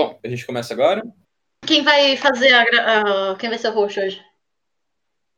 [0.00, 1.02] Bom, a gente começa agora.
[1.66, 2.62] Quem vai fazer a.
[3.32, 4.22] a- quem vai ser o host hoje?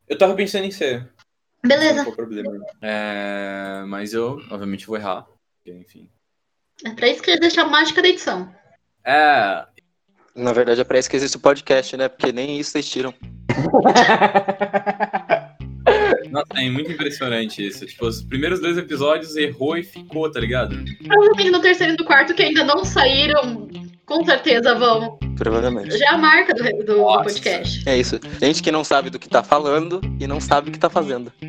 [0.07, 1.09] Eu tava pensando em ser.
[1.65, 1.95] Beleza.
[1.95, 2.51] Não foi problema.
[2.81, 5.25] É, mas eu, obviamente, vou errar.
[5.65, 6.09] Enfim.
[6.85, 8.53] É pra isso que eles deixam a mágica da edição.
[9.05, 9.65] É.
[10.35, 12.07] Na verdade é pra isso que existe o podcast, né?
[12.07, 13.13] Porque nem isso vocês tiram.
[16.31, 17.85] Nossa, é muito impressionante isso.
[17.85, 20.75] Tipo, os primeiros dois episódios errou e ficou, tá ligado?
[21.05, 23.67] Provavelmente no terceiro e no quarto, que ainda não saíram,
[24.17, 25.17] com certeza vão.
[25.35, 25.97] Provavelmente.
[25.97, 27.83] Já é a marca do, do- podcast.
[27.87, 28.19] É isso.
[28.39, 31.31] Gente que não sabe do que tá falando e não sabe o que tá fazendo.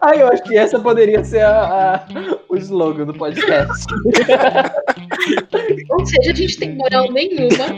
[0.00, 2.06] Ah, eu acho que essa poderia ser a, a-
[2.48, 3.84] o slogan do podcast.
[5.90, 7.66] Ou seja, a gente tem moral nenhuma.
[7.66, 7.76] Moral.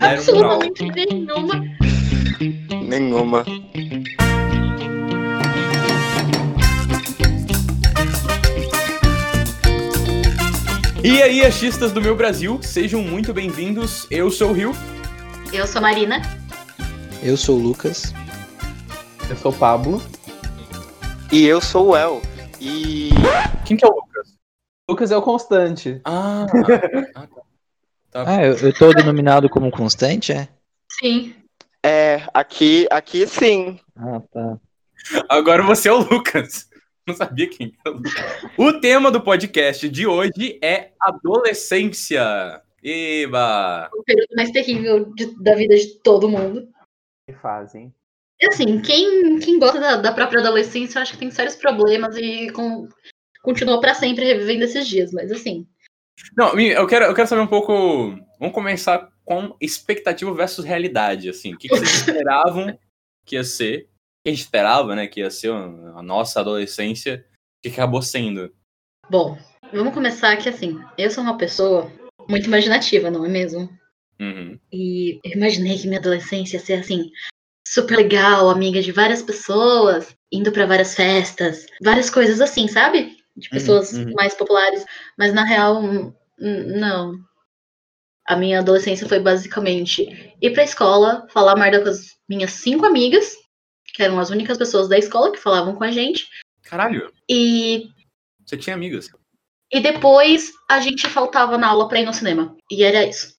[0.00, 1.64] absolutamente nenhuma.
[2.84, 3.44] Nenhuma.
[11.02, 14.04] E aí, achistas do meu Brasil, sejam muito bem-vindos.
[14.10, 14.72] Eu sou o Rio.
[15.52, 16.20] Eu sou a Marina.
[17.22, 18.12] Eu sou o Lucas.
[19.30, 20.02] Eu sou o Pablo.
[21.30, 22.20] E eu sou o El.
[22.60, 23.10] E.
[23.64, 24.34] Quem que é o Lucas?
[24.90, 26.00] Lucas é o Constante.
[26.04, 26.46] Ah,
[27.14, 27.42] ah, tá.
[28.10, 28.24] Tá.
[28.26, 30.48] Ah, eu, eu tô denominado como constante, é?
[30.90, 31.32] Sim.
[31.80, 33.78] É, aqui, aqui sim.
[33.94, 34.58] Ah, tá.
[35.28, 36.68] Agora você é o Lucas.
[37.08, 38.12] Não sabia quem era o Lucas.
[38.58, 42.62] O tema do podcast de hoje é adolescência.
[42.82, 43.88] Eba!
[43.94, 46.68] O período mais terrível de- da vida de todo mundo.
[47.26, 47.92] Que fazem.
[48.40, 52.14] E assim, quem, quem gosta da, da própria adolescência, eu acho que tem sérios problemas
[52.16, 52.86] e com,
[53.42, 55.10] continua pra sempre revivendo esses dias.
[55.10, 55.66] Mas assim,
[56.36, 58.16] Não, eu quero, eu quero saber um pouco.
[58.38, 61.54] Vamos começar com expectativa versus realidade, assim.
[61.54, 62.78] O que, que vocês esperavam
[63.24, 63.88] que ia ser?
[64.24, 65.06] Que a gente esperava, né?
[65.06, 67.24] Que ia ser a nossa adolescência.
[67.62, 68.52] Que acabou sendo?
[69.10, 69.38] bom,
[69.72, 71.90] vamos começar que assim, eu sou uma pessoa
[72.28, 73.68] muito imaginativa, não é mesmo?
[74.20, 74.58] Uhum.
[74.72, 77.10] E eu imaginei que minha adolescência ia ser assim,
[77.66, 83.16] super legal, amiga de várias pessoas, indo pra várias festas, várias coisas assim, sabe?
[83.36, 84.12] De pessoas uhum.
[84.14, 84.84] mais populares.
[85.16, 85.80] Mas na real,
[86.38, 87.14] não.
[88.26, 93.32] A minha adolescência foi basicamente ir pra escola, falar merda com as minhas cinco amigas,
[93.98, 96.28] que eram as únicas pessoas da escola que falavam com a gente.
[96.62, 97.88] Caralho, E,
[98.46, 99.10] você tinha amigas.
[99.72, 102.56] e depois a gente faltava na aula pra ir no cinema.
[102.70, 103.34] E era isso.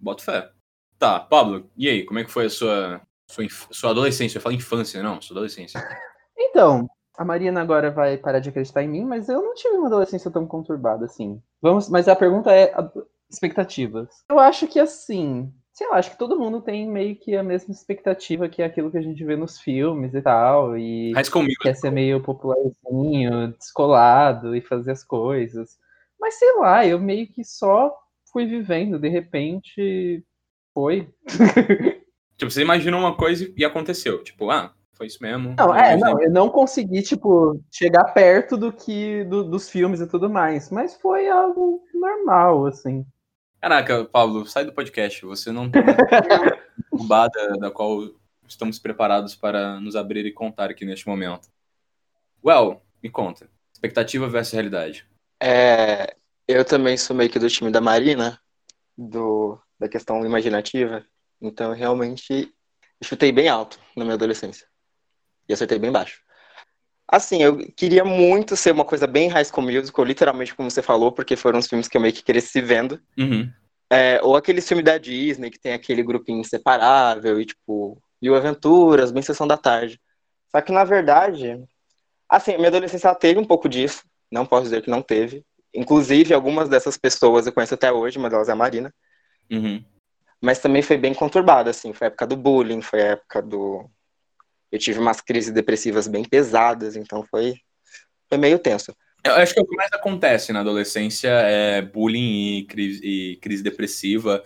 [0.00, 0.50] Bota fé.
[0.98, 2.04] Tá, Pablo, e aí?
[2.04, 3.00] Como é que foi a sua,
[3.30, 4.38] sua, inf- sua adolescência?
[4.38, 5.80] Eu falo infância, não, sua adolescência.
[6.52, 9.86] Então, a Marina agora vai parar de acreditar em mim, mas eu não tive uma
[9.86, 11.40] adolescência tão conturbada assim.
[11.62, 12.90] Vamos, mas a pergunta é a-
[13.30, 14.08] expectativas.
[14.28, 17.72] Eu acho que assim, sei lá, acho que todo mundo tem meio que a mesma
[17.72, 21.10] expectativa que é aquilo que a gente vê nos filmes e tal, e
[21.62, 25.78] quer ser meio popularzinho, descolado e fazer as coisas.
[26.20, 27.96] Mas sei lá, eu meio que só
[28.30, 30.22] fui vivendo, de repente
[30.74, 31.08] foi.
[32.36, 34.22] Tipo, você imaginou uma coisa e aconteceu.
[34.22, 35.54] Tipo, ah, foi isso mesmo.
[35.58, 35.98] Não, é, imaginei.
[35.98, 40.70] não, eu não consegui, tipo, chegar perto do que do- dos filmes e tudo mais,
[40.70, 43.04] mas foi algo normal, assim.
[43.60, 45.24] Caraca, Pablo, sai do podcast.
[45.26, 45.82] Você não tem
[46.90, 48.10] roubada da qual
[48.48, 51.48] estamos preparados para nos abrir e contar aqui neste momento.
[52.42, 53.50] Well, me conta.
[53.72, 55.06] Expectativa versus realidade.
[55.38, 56.16] É,
[56.48, 58.40] eu também sou meio que do time da Marina,
[58.96, 61.04] do, da questão imaginativa.
[61.40, 62.52] Então, eu realmente
[63.04, 64.66] chutei bem alto na minha adolescência.
[65.46, 66.22] E acertei bem baixo.
[67.12, 71.10] Assim, eu queria muito ser uma coisa bem High School Musical, literalmente como você falou,
[71.10, 73.00] porque foram os filmes que eu meio que cresci vendo.
[73.18, 73.50] Uhum.
[73.92, 79.10] É, ou aqueles filmes da Disney, que tem aquele grupinho inseparável, e tipo, Mil Aventuras,
[79.10, 80.00] bem Sessão da Tarde.
[80.52, 81.60] Só que, na verdade,
[82.28, 85.44] assim, a minha adolescência teve um pouco disso, não posso dizer que não teve.
[85.74, 88.94] Inclusive, algumas dessas pessoas eu conheço até hoje, uma delas é a Marina.
[89.50, 89.84] Uhum.
[90.40, 93.90] Mas também foi bem conturbada, assim, foi a época do bullying, foi a época do...
[94.70, 97.54] Eu tive umas crises depressivas bem pesadas, então foi,
[98.28, 98.94] foi meio tenso.
[99.24, 103.62] Eu acho que o que mais acontece na adolescência é bullying e crise, e crise
[103.62, 104.42] depressiva.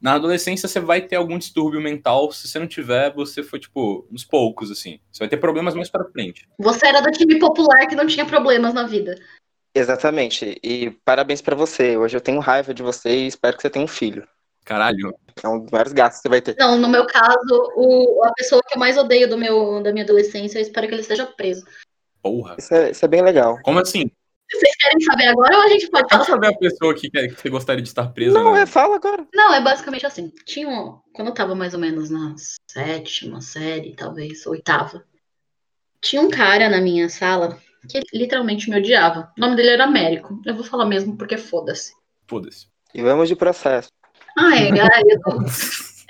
[0.00, 2.30] Na adolescência você vai ter algum distúrbio mental.
[2.30, 5.00] Se você não tiver, você foi, tipo, uns poucos, assim.
[5.10, 6.46] Você vai ter problemas mais pra frente.
[6.58, 9.18] Você era do time popular que não tinha problemas na vida.
[9.74, 11.96] Exatamente, e parabéns pra você.
[11.96, 14.26] Hoje eu tenho raiva de você e espero que você tenha um filho.
[14.68, 15.14] Caralho.
[15.42, 16.54] É um dos maiores gastos que você vai ter.
[16.58, 20.04] Não, no meu caso, o- a pessoa que eu mais odeio do meu, da minha
[20.04, 21.64] adolescência, eu espero que ele esteja preso.
[22.22, 22.56] Porra.
[22.58, 23.58] Isso é, isso é bem legal.
[23.62, 24.10] Como assim?
[24.50, 26.24] Vocês querem saber agora ou a gente pode falar?
[26.24, 28.38] saber a pessoa que, quer- que você gostaria de estar presa.
[28.38, 28.62] Não, né?
[28.62, 29.26] é, fala agora.
[29.34, 30.30] Não, é basicamente assim.
[30.44, 32.34] Tinha um, quando eu tava mais ou menos na
[32.70, 35.02] sétima série, talvez, oitava,
[36.02, 39.32] tinha um cara na minha sala que literalmente me odiava.
[39.36, 40.40] O nome dele era Américo.
[40.44, 41.92] Eu vou falar mesmo porque foda-se.
[42.26, 42.66] Foda-se.
[42.94, 43.88] E vamos de processo.
[44.38, 44.70] Ah, é,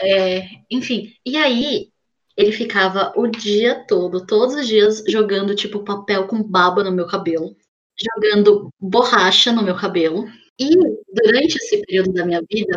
[0.00, 1.14] é, enfim.
[1.25, 1.88] E aí,
[2.36, 7.06] ele ficava o dia todo, todos os dias, jogando, tipo, papel com baba no meu
[7.06, 7.56] cabelo,
[7.96, 10.28] jogando borracha no meu cabelo.
[10.60, 10.70] E
[11.10, 12.76] durante esse período da minha vida,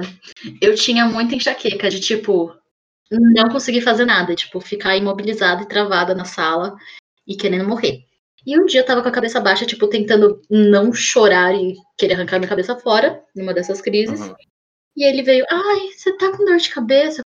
[0.61, 2.55] eu tinha muita enxaqueca de, tipo,
[3.11, 6.75] não conseguir fazer nada, tipo, ficar imobilizada e travada na sala
[7.27, 8.05] e querendo morrer.
[8.45, 12.13] E um dia eu tava com a cabeça baixa, tipo, tentando não chorar e querer
[12.13, 14.21] arrancar minha cabeça fora, numa dessas crises.
[14.21, 14.35] Uhum.
[14.95, 17.21] E ele veio, ai, você tá com dor de cabeça?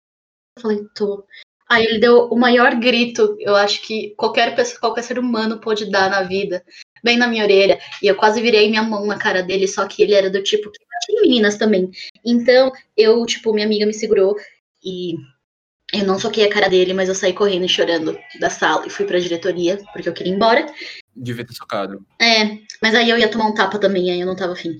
[0.57, 1.25] Eu falei, tô.
[1.67, 5.89] Aí ele deu o maior grito, eu acho que qualquer pessoa, qualquer ser humano pode
[5.89, 6.63] dar na vida,
[7.03, 7.79] bem na minha orelha.
[8.01, 10.71] E eu quase virei minha mão na cara dele, só que ele era do tipo
[10.71, 11.91] que em meninas também.
[12.23, 14.35] Então, eu, tipo, minha amiga me segurou
[14.83, 15.15] e
[15.94, 18.89] eu não soquei a cara dele, mas eu saí correndo e chorando da sala e
[18.89, 20.65] fui pra diretoria, porque eu queria ir embora.
[21.15, 22.06] Devia ter socado.
[22.21, 24.77] É, mas aí eu ia tomar um tapa também, aí eu não tava afim.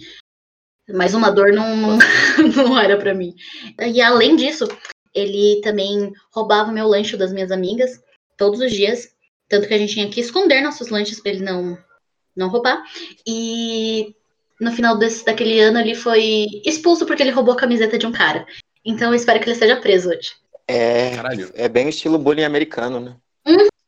[0.94, 1.98] Mas uma dor não,
[2.56, 3.34] não, era pra mim.
[3.80, 4.68] E além disso,
[5.14, 8.00] ele também roubava meu lanche das minhas amigas
[8.38, 9.10] todos os dias.
[9.48, 11.78] Tanto que a gente tinha que esconder nossos lanches pra ele não,
[12.36, 12.84] não roubar.
[13.26, 14.16] E
[14.60, 18.12] no final desse, daquele ano ele foi expulso porque ele roubou a camiseta de um
[18.12, 18.46] cara.
[18.84, 20.34] Então eu espero que ele seja preso hoje.
[20.68, 21.52] É, Caralho.
[21.54, 23.16] é bem o estilo bullying americano, né?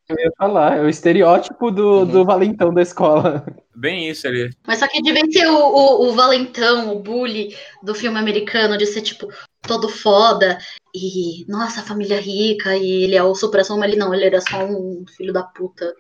[0.10, 2.06] Eu ia falar, é o estereótipo do, Uhum.
[2.06, 3.46] do valentão da escola.
[3.76, 4.52] Bem isso, ele.
[4.66, 8.86] Mas só que devia ser o, o, o valentão, o bully do filme americano, de
[8.86, 9.28] ser, tipo,
[9.62, 10.58] todo foda
[10.96, 14.66] e, nossa, família rica e ele é o superação, mas ele não, ele era só
[14.66, 15.94] um filho da puta.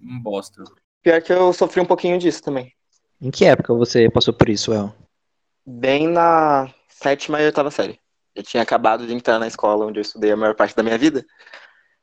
[0.00, 0.64] Um bosta.
[1.02, 2.72] Pior que eu sofri um pouquinho disso também.
[3.20, 4.94] Em que época você passou por isso, El?
[5.66, 7.98] Bem na sétima e oitava série.
[8.34, 10.96] Eu tinha acabado de entrar na escola onde eu estudei a maior parte da minha
[10.96, 11.24] vida.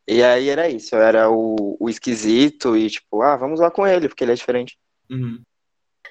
[0.08, 3.86] E aí era isso, eu era o, o esquisito e tipo, ah, vamos lá com
[3.86, 4.78] ele, porque ele é diferente.
[5.10, 5.42] Uhum.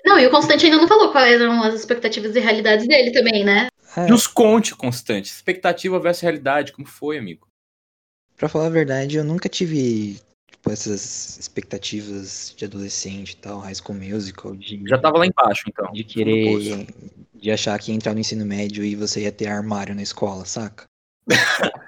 [0.05, 3.45] Não, e o Constante ainda não falou quais eram as expectativas e realidades dele também,
[3.45, 3.69] né?
[3.97, 5.31] É, Nos conte, Constante.
[5.31, 6.73] Expectativa versus realidade.
[6.73, 7.47] Como foi, amigo?
[8.37, 10.21] pra falar a verdade, eu nunca tive
[10.51, 15.65] tipo, essas expectativas de adolescente e tal, high school musical, de, Já tava lá embaixo,
[15.69, 15.91] então.
[15.93, 16.87] de querer,
[17.35, 20.45] de achar que ia entrar no ensino médio e você ia ter armário na escola,
[20.45, 20.85] saca?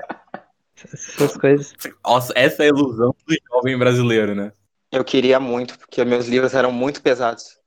[0.84, 1.74] Essas coisas.
[2.04, 4.52] Nossa, essa é a ilusão do jovem brasileiro, né?
[4.90, 7.58] Eu queria muito, porque meus livros eram muito pesados.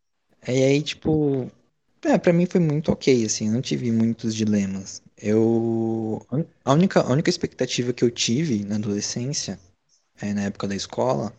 [0.48, 1.52] E aí, tipo,
[2.04, 5.04] é, pra mim foi muito ok, assim, eu não tive muitos dilemas.
[5.18, 6.26] Eu,
[6.66, 9.60] a única, a única expectativa que eu tive na adolescência,
[10.20, 11.32] é, na época da escola,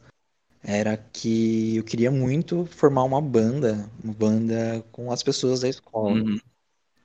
[0.62, 6.14] era que eu queria muito formar uma banda, uma banda com as pessoas da escola.
[6.14, 6.38] Uhum.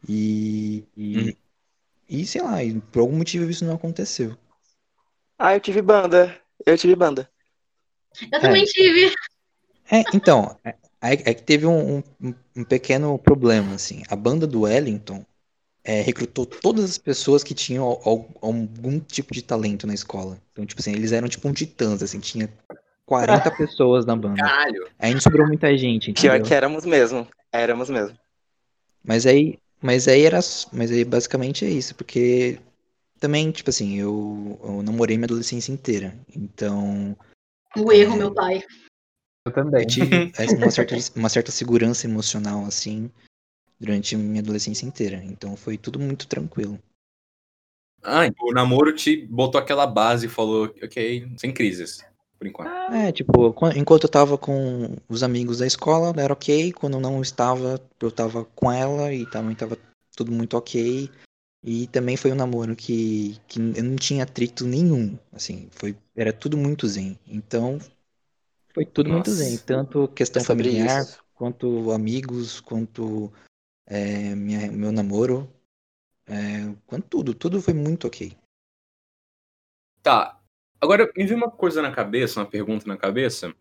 [0.08, 1.34] E, e, Uhum.
[2.08, 2.58] e sei lá,
[2.92, 4.38] por algum motivo isso não aconteceu.
[5.38, 6.36] Ah, eu tive banda.
[6.66, 7.30] Eu tive banda.
[8.32, 9.14] Eu também tive.
[9.92, 10.70] É, então, é,
[11.02, 14.04] é é que teve um, um, um pequeno problema, assim.
[14.10, 15.24] A banda do Wellington
[15.84, 20.38] é, recrutou todas as pessoas que tinham al- al- algum tipo de talento na escola.
[20.52, 22.50] Então, tipo assim, eles eram tipo um titãs, assim, tinha
[23.06, 24.44] 40 pessoas na banda.
[24.44, 24.90] Caralho.
[25.00, 26.48] Aí não sobrou muita gente, Pior entendeu?
[26.48, 27.28] que éramos mesmo.
[27.52, 28.18] Éramos mesmo.
[29.04, 30.40] Mas aí, mas aí era,
[30.74, 32.60] mas aí basicamente é isso, porque
[33.20, 36.18] também, tipo assim, eu, eu namorei minha adolescência inteira.
[36.36, 37.16] Então,
[37.76, 38.64] O erro, meu pai.
[39.46, 39.82] Eu também.
[39.82, 43.10] Eu tive uma certa, uma certa segurança emocional, assim,
[43.80, 45.22] durante a minha adolescência inteira.
[45.24, 46.80] Então foi tudo muito tranquilo.
[48.04, 52.06] Ah, então o namoro te botou aquela base e falou, ok, sem crises,
[52.38, 52.70] por enquanto.
[52.94, 56.72] É, tipo, quan- enquanto eu tava com os amigos da escola, era ok.
[56.74, 59.78] Quando eu não estava, eu tava com ela e também tava
[60.16, 61.10] tudo muito ok.
[61.64, 66.32] E também foi um namoro que, que eu não tinha atrito nenhum, assim, foi, era
[66.32, 67.18] tudo muito zen.
[67.28, 67.80] Então,
[68.74, 69.44] foi tudo muito Nossa.
[69.44, 71.24] zen, tanto questão É familiar, isso.
[71.34, 73.32] quanto amigos, quanto
[73.88, 75.52] é, minha- meu namoro,
[76.28, 78.38] é, quanto tudo, tudo foi muito ok.
[80.04, 80.40] Tá.
[80.80, 83.54] Agora, me veio uma coisa na cabeça, uma pergunta na cabeça.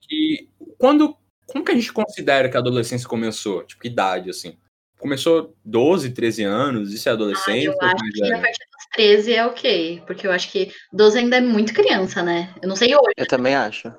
[0.00, 1.16] Que quando.
[1.46, 3.62] Como que a gente considera que a adolescência começou?
[3.64, 4.58] Tipo, que idade, assim?
[4.98, 6.92] Começou 12, 13 anos?
[6.92, 7.66] Isso é Ah, adolescência?
[7.68, 10.02] eu acho que a partir dos 13 é ok.
[10.06, 12.54] Porque eu acho que 12 ainda é muito criança, né?
[12.62, 13.12] Eu não sei hoje.
[13.16, 13.92] Eu também acho.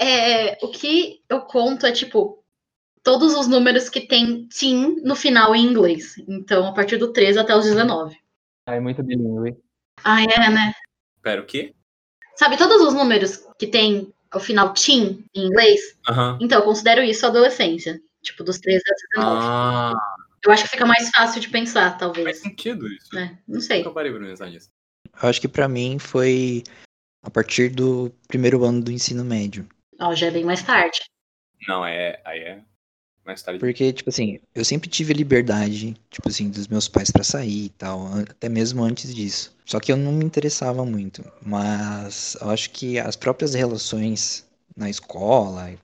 [0.00, 2.42] É, o que eu conto é, tipo,
[3.02, 6.14] todos os números que tem teen no final em inglês.
[6.28, 8.16] Então, a partir do 13 até os 19.
[8.66, 9.56] É muito bilíngue.
[10.04, 10.72] Ah, é, né?
[11.22, 11.74] Pera, o quê?
[12.36, 15.80] Sabe, todos os números que tem o final teen em inglês?
[16.08, 16.38] Aham.
[16.40, 18.00] Então, eu considero isso adolescência.
[18.22, 19.46] Tipo, dos 13 aos 19.
[19.46, 19.94] Ah,
[20.44, 22.38] Eu acho que fica mais fácil de pensar, faz talvez.
[22.38, 23.14] sentido isso.
[23.14, 23.38] Né?
[23.46, 23.78] Não sei.
[23.78, 24.70] Nunca parei pra pensar nisso.
[25.20, 26.62] Eu acho que pra mim foi
[27.22, 29.68] a partir do primeiro ano do ensino médio.
[30.00, 31.00] Ó, já é bem mais tarde.
[31.66, 32.20] Não, é.
[32.24, 32.62] Aí é.
[33.24, 33.58] mais tarde.
[33.58, 37.68] Porque, tipo assim, eu sempre tive liberdade, tipo assim, dos meus pais pra sair e
[37.70, 39.56] tal, até mesmo antes disso.
[39.64, 41.24] Só que eu não me interessava muito.
[41.44, 45.74] Mas eu acho que as próprias relações na escola,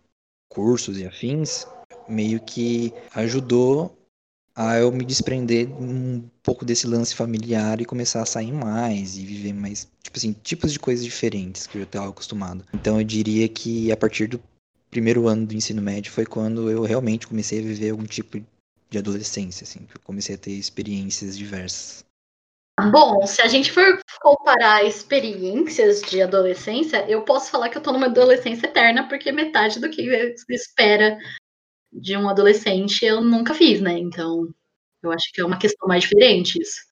[0.48, 1.66] cursos e afins,
[2.08, 3.98] meio que ajudou
[4.54, 9.24] a eu me desprender um pouco desse lance familiar e começar a sair mais e
[9.24, 12.64] viver mais, tipo assim, tipos de coisas diferentes que eu já estava acostumado.
[12.72, 14.40] Então eu diria que a partir do
[14.90, 18.40] primeiro ano do ensino médio foi quando eu realmente comecei a viver algum tipo
[18.88, 22.04] de adolescência, assim, que eu comecei a ter experiências diversas.
[22.90, 27.92] Bom, se a gente for comparar experiências de adolescência, eu posso falar que eu tô
[27.92, 30.02] numa adolescência eterna, porque metade do que
[30.50, 31.18] espera
[31.94, 33.96] de um adolescente eu nunca fiz, né?
[33.98, 34.52] Então,
[35.02, 36.82] eu acho que é uma questão mais diferente isso.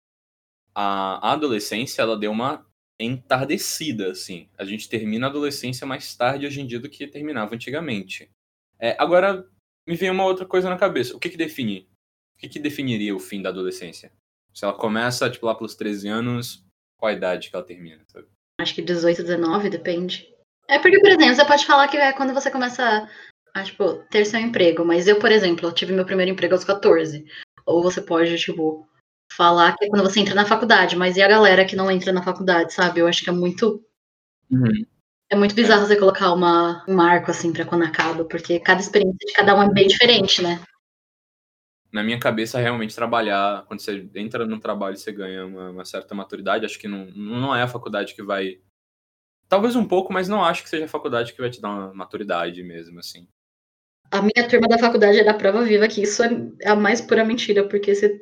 [0.74, 2.64] A, adolescência, ela deu uma
[2.98, 4.48] entardecida, assim.
[4.56, 8.30] A gente termina a adolescência mais tarde hoje em dia do que terminava antigamente.
[8.78, 9.46] É, agora,
[9.86, 11.16] me vem uma outra coisa na cabeça.
[11.16, 11.88] O que que define?
[12.36, 14.12] O que que definiria o fim da adolescência?
[14.54, 16.64] Se ela começa, tipo, lá pelos 13 anos,
[16.96, 18.28] qual a idade que ela termina, sabe?
[18.60, 20.32] Acho que 18, 19, depende.
[20.68, 23.08] É porque, por exemplo, você pode falar que é quando você começa
[23.54, 24.84] a, tipo, ter seu emprego.
[24.84, 27.24] Mas eu, por exemplo, eu tive meu primeiro emprego aos 14.
[27.66, 28.88] Ou você pode, tipo,
[29.32, 30.96] falar que é quando você entra na faculdade.
[30.96, 33.00] Mas e a galera que não entra na faculdade, sabe?
[33.00, 33.84] Eu acho que é muito
[35.30, 39.16] É muito bizarro você colocar uma, um marco assim pra quando acaba, porque cada experiência
[39.26, 40.62] de cada um é bem diferente, né?
[41.90, 46.14] Na minha cabeça, realmente trabalhar, quando você entra no trabalho, você ganha uma, uma certa
[46.14, 46.66] maturidade.
[46.66, 48.60] Acho que não, não é a faculdade que vai.
[49.48, 51.94] Talvez um pouco, mas não acho que seja a faculdade que vai te dar uma
[51.94, 53.26] maturidade mesmo, assim.
[54.12, 57.24] A minha turma da faculdade é da prova viva que isso é a mais pura
[57.24, 58.20] mentira, porque você,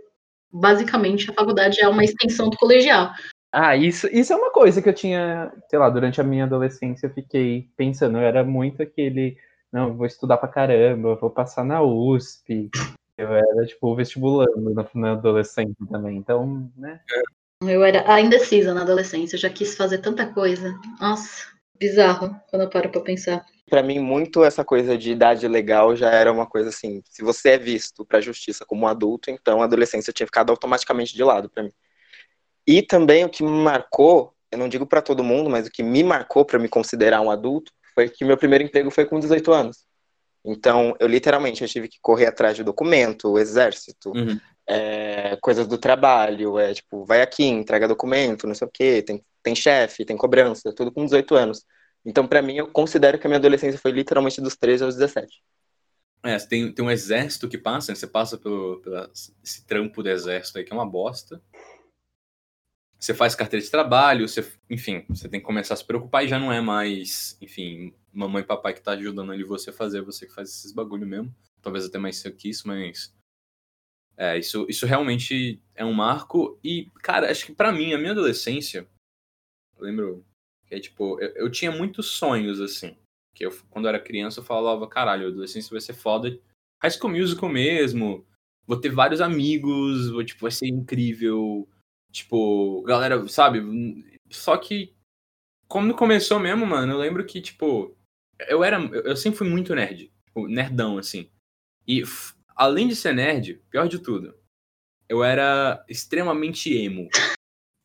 [0.52, 3.10] basicamente a faculdade é uma extensão do colegial.
[3.52, 7.08] Ah, isso, isso é uma coisa que eu tinha, sei lá, durante a minha adolescência
[7.08, 9.36] eu fiquei pensando, eu era muito aquele,
[9.72, 12.70] não, vou estudar pra caramba, vou passar na USP.
[13.18, 17.00] Eu era, tipo, vestibulando na, na adolescência também, então, né?
[17.62, 20.72] Eu era ainda indecisa na adolescência, eu já quis fazer tanta coisa.
[21.00, 23.44] Nossa, bizarro quando eu paro pra pensar.
[23.70, 27.50] Pra mim, muito essa coisa de idade legal já era uma coisa assim, se você
[27.50, 31.48] é visto pra justiça como um adulto, então a adolescência tinha ficado automaticamente de lado
[31.48, 31.72] pra mim.
[32.66, 35.84] E também o que me marcou, eu não digo pra todo mundo, mas o que
[35.84, 39.52] me marcou pra me considerar um adulto foi que meu primeiro emprego foi com 18
[39.52, 39.86] anos.
[40.44, 44.36] Então, eu literalmente eu tive que correr atrás de documento, exército, Uhum.
[44.66, 49.24] é, coisas do trabalho, é tipo, vai aqui, entrega documento, não sei o quê, tem,
[49.44, 51.64] tem chefe, tem cobrança, tudo com 18 anos.
[52.04, 55.42] Então, pra mim, eu considero que a minha adolescência foi literalmente dos 13 aos 17.
[56.22, 57.96] É, tem, tem um exército que passa, né?
[57.96, 59.10] você passa pelo, pela,
[59.42, 61.42] esse trampo do exército aí, que é uma bosta.
[62.98, 66.28] Você faz carteira de trabalho, você, enfim, você tem que começar a se preocupar e
[66.28, 70.02] já não é mais, enfim, mamãe e papai que tá ajudando ali você a fazer,
[70.02, 71.34] você que faz esses bagulho mesmo.
[71.62, 73.14] Talvez até mais cedo que isso, mas.
[74.18, 76.58] É, isso, isso realmente é um marco.
[76.62, 78.86] E, cara, acho que pra mim, a minha adolescência.
[79.78, 80.26] Eu lembro
[80.70, 82.96] que é tipo, eu, eu tinha muitos sonhos, assim.
[83.34, 86.38] Que eu, quando eu era criança, eu falava, caralho, a adolescência vai ser foda.
[86.80, 88.24] High School Musical mesmo.
[88.66, 91.68] Vou ter vários amigos, vou, tipo, vai ser incrível.
[92.12, 93.60] Tipo, galera, sabe?
[94.30, 94.94] Só que,
[95.66, 97.96] quando começou mesmo, mano, eu lembro que, tipo,
[98.48, 98.80] eu era.
[98.80, 100.12] Eu eu sempre fui muito nerd.
[100.26, 101.28] Tipo, nerdão, assim.
[101.84, 102.04] E,
[102.54, 104.38] além de ser nerd, pior de tudo,
[105.08, 107.08] eu era extremamente emo.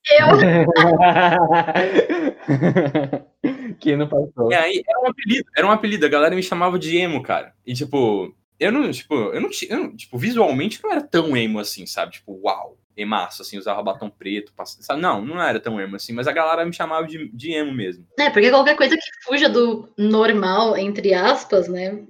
[0.08, 0.28] Eu,
[3.80, 4.52] que não passou.
[4.52, 7.54] E aí, era um apelido, era um apelido, a galera me chamava de emo, cara.
[7.66, 11.86] E, tipo, eu não, tipo, eu não tinha, tipo, visualmente não era tão emo assim,
[11.86, 12.14] sabe?
[12.14, 15.02] Tipo, uau, emaço, assim, usava batom preto, sabe?
[15.02, 18.08] Não, não era tão emo assim, mas a galera me chamava de, de emo mesmo.
[18.18, 22.04] né, porque qualquer coisa que fuja do normal, entre aspas, né,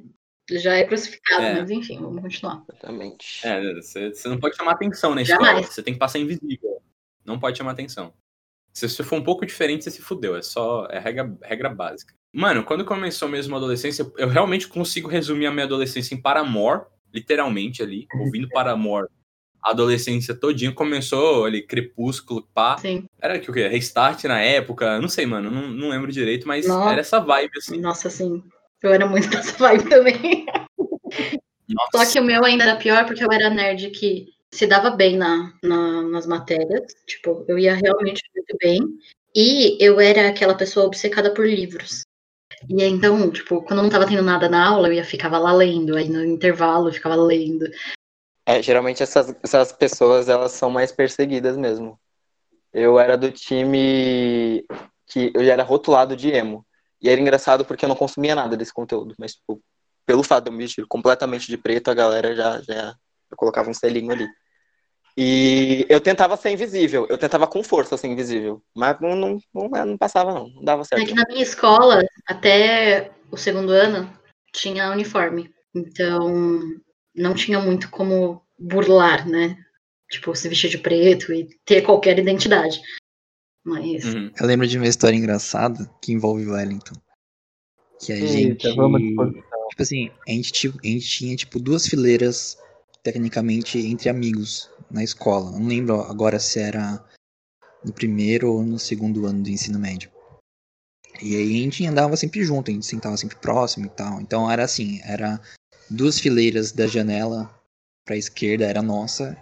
[0.51, 1.59] já é crucificado, É.
[1.59, 2.63] mas enfim, vamos continuar.
[2.69, 3.45] Exatamente.
[3.47, 5.65] É, você, você não pode chamar atenção na escola, Jamais.
[5.69, 6.79] você tem que passar invisível.
[7.25, 8.13] Não pode chamar atenção.
[8.75, 12.13] Se você for um pouco diferente, você se fudeu, é só, é regra, regra básica.
[12.34, 16.82] Mano, quando começou mesmo a adolescência, eu realmente consigo resumir a minha adolescência em Paramore,
[17.13, 19.08] literalmente ali, ouvindo Paramore.
[19.63, 22.77] A adolescência todinha começou ali, Crepúsculo, pá.
[22.77, 23.05] Sim.
[23.22, 23.65] Era que o quê?
[23.70, 25.00] Restart na época?
[25.00, 25.50] Não sei, mano.
[25.50, 26.91] Não, não lembro direito, mas Nossa.
[26.91, 27.79] era essa vibe, assim.
[27.79, 28.44] Nossa, assim,
[28.84, 30.46] eu era muito dessa vibe também.
[31.70, 32.05] Nossa.
[32.05, 35.17] Só que o meu ainda era pior porque eu era nerd que se dava bem
[35.17, 36.94] na, na- nas matérias.
[37.08, 38.79] Tipo, eu ia realmente muito bem.
[39.35, 42.03] E eu era aquela pessoa obcecada por livros.
[42.69, 45.51] E então, tipo, quando eu não tava tendo nada na aula, eu ia ficava lá
[45.51, 45.95] lendo.
[45.97, 47.65] Aí no intervalo eu ficava lendo.
[48.45, 51.99] É, geralmente essas, essas pessoas, elas são mais perseguidas mesmo.
[52.71, 54.65] Eu era do time
[55.07, 56.65] que eu já era rotulado de emo.
[57.01, 59.61] E era engraçado porque eu não consumia nada desse conteúdo, mas, tipo,
[60.05, 62.95] pelo fato de eu me vestir completamente de preto, a galera já, já
[63.35, 64.27] colocava um selinho ali.
[65.17, 69.86] E eu tentava ser invisível, eu tentava com força ser invisível, mas não, não, não,
[69.86, 71.01] não passava não, não dava certo.
[71.01, 74.12] É que na minha escola, até o segundo ano,
[74.51, 75.50] tinha uniforme.
[75.74, 76.62] Então,
[77.15, 79.57] não tinha muito como burlar, né?
[80.10, 82.81] Tipo, se vestir de preto e ter qualquer identidade.
[83.63, 84.05] Mas.
[84.05, 84.31] Uhum.
[84.39, 86.95] Eu lembro de uma história engraçada que envolve Wellington.
[88.00, 88.67] Que a gente.
[88.67, 89.67] Eita, vamos de posição.
[89.69, 92.57] Tipo assim, a gente, a gente tinha, tipo, duas fileiras,
[93.01, 95.51] tecnicamente, entre amigos na escola.
[95.51, 97.03] Não lembro agora se era
[97.83, 100.11] no primeiro ou no segundo ano do ensino médio.
[101.21, 104.19] E aí a gente andava sempre junto, a gente sentava sempre próximo e tal.
[104.19, 105.39] Então era assim, era
[105.89, 107.53] duas fileiras da janela
[108.05, 109.35] pra esquerda era nossa,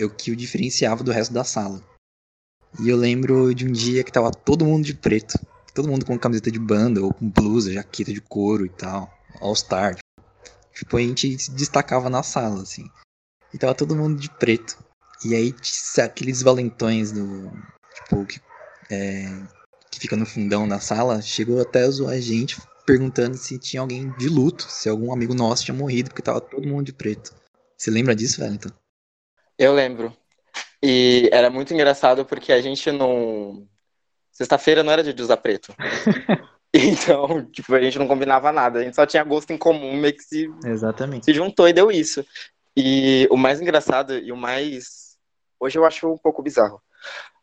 [0.00, 1.82] o que o diferenciava do resto da sala.
[2.80, 5.38] E eu lembro de um dia que tava todo mundo de preto.
[5.72, 9.12] Todo mundo com camiseta de banda, ou com blusa, jaqueta de couro e tal.
[9.40, 9.96] All Star.
[10.72, 12.88] Tipo, a gente se destacava na sala, assim.
[13.54, 14.76] E tava todo mundo de preto.
[15.24, 15.54] E aí,
[16.02, 17.52] aqueles valentões do.
[17.94, 18.40] Tipo, que,
[18.90, 19.26] é,
[19.90, 23.80] que fica no fundão da sala, chegou até a zoar a gente, perguntando se tinha
[23.80, 27.32] alguém de luto, se algum amigo nosso tinha morrido, porque tava todo mundo de preto.
[27.78, 28.70] Você lembra disso, Wellington?
[29.56, 30.14] Eu lembro.
[30.82, 33.66] E era muito engraçado porque a gente não.
[34.32, 35.72] Sexta-feira não era dia de usar preto.
[36.76, 38.80] Então, tipo, a gente não combinava nada.
[38.80, 41.24] A gente só tinha gosto em comum, meio que se, Exatamente.
[41.24, 42.26] se juntou e deu isso.
[42.76, 45.16] E o mais engraçado e o mais.
[45.60, 46.82] Hoje eu acho um pouco bizarro.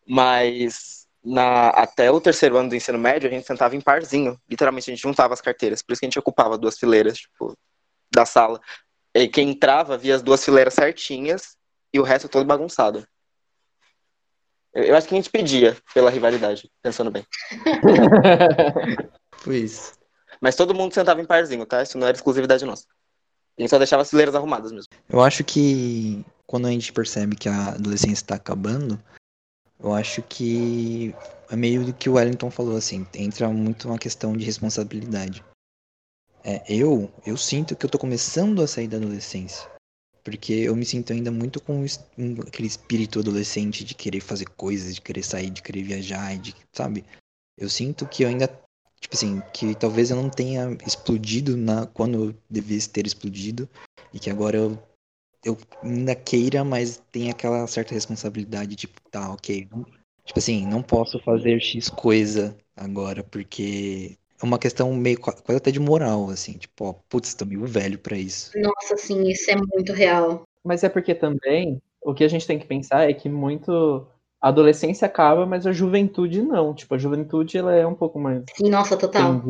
[0.07, 1.69] Mas na...
[1.69, 4.39] até o terceiro ano do ensino médio, a gente sentava em parzinho.
[4.49, 5.81] Literalmente, a gente juntava as carteiras.
[5.81, 7.55] Por isso que a gente ocupava duas fileiras, tipo,
[8.11, 8.59] da sala.
[9.13, 11.57] E quem entrava via as duas fileiras certinhas
[11.93, 13.05] e o resto todo bagunçado.
[14.73, 17.25] Eu, eu acho que a gente pedia pela rivalidade, pensando bem.
[19.37, 19.93] Foi isso.
[20.39, 21.83] Mas todo mundo sentava em parzinho, tá?
[21.83, 22.85] Isso não era exclusividade nossa.
[23.57, 24.89] Gente só deixava as fileiras arrumadas mesmo.
[25.09, 29.01] Eu acho que quando a gente percebe que a adolescência está acabando,
[29.79, 31.13] eu acho que
[31.49, 35.43] é meio do que o Wellington falou, assim, entra muito uma questão de responsabilidade.
[36.43, 39.69] É, eu, eu sinto que eu tô começando a sair da adolescência.
[40.23, 41.83] Porque eu me sinto ainda muito com
[42.47, 47.03] aquele espírito adolescente de querer fazer coisas, de querer sair, de querer viajar, de, sabe?
[47.57, 48.47] Eu sinto que eu ainda,
[49.01, 53.67] tipo assim, que talvez eu não tenha explodido na, quando eu devesse ter explodido.
[54.13, 54.77] E que agora eu
[55.43, 59.67] eu ainda queira, mas tem aquela certa responsabilidade, tipo, tá, ok.
[59.71, 59.85] não-
[60.25, 65.57] tipo assim, não posso fazer X coisa agora, porque é uma questão meio qua- quase
[65.57, 68.51] até de moral, assim, tipo, ó, putz, tô meio velho pra isso.
[68.57, 70.43] Nossa, assim, isso é muito real.
[70.63, 74.05] Mas é porque também o que a gente tem que pensar é que muito
[74.41, 76.73] a adolescência acaba, mas a juventude não.
[76.73, 79.41] Tipo, a juventude ela é um pouco mais nossa, total.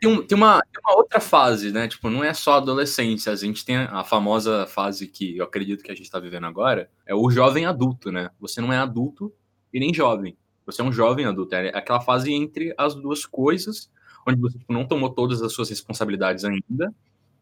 [0.00, 1.88] Tem, um- tem uma, tem uma outra fase, né?
[1.88, 3.32] Tipo, não é só adolescência.
[3.32, 6.88] A gente tem a famosa fase que eu acredito que a gente tá vivendo agora,
[7.04, 8.30] é o jovem adulto, né?
[8.38, 9.32] Você não é adulto
[9.74, 10.36] e nem jovem.
[10.64, 11.54] Você é um jovem adulto.
[11.56, 13.90] É aquela fase entre as duas coisas,
[14.26, 16.94] onde você tipo, não tomou todas as suas responsabilidades ainda,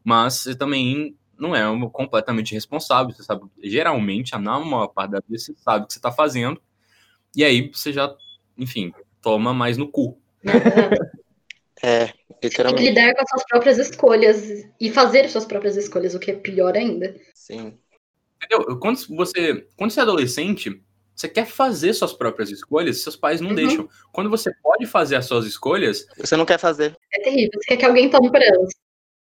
[0.03, 3.15] mas você também não é um completamente responsável.
[3.15, 6.59] Você sabe, geralmente, a maior parte das vezes, você sabe o que você tá fazendo,
[7.37, 8.13] e aí você já,
[8.57, 10.19] enfim, toma mais no cu.
[11.83, 12.89] É, Tem que literalmente.
[12.89, 16.35] lidar com as suas próprias escolhas e fazer as suas próprias escolhas, o que é
[16.35, 17.15] pior ainda.
[17.35, 17.79] Sim.
[18.43, 18.79] Entendeu?
[18.79, 20.83] Quando você, quando você é adolescente,
[21.15, 23.55] você quer fazer suas próprias escolhas, seus pais não Uhum.
[23.55, 23.89] deixam.
[24.13, 26.97] Quando você pode fazer as suas escolhas, Você não quer fazer.
[27.13, 27.51] É terrível.
[27.55, 28.71] Você quer que alguém tome pra elas.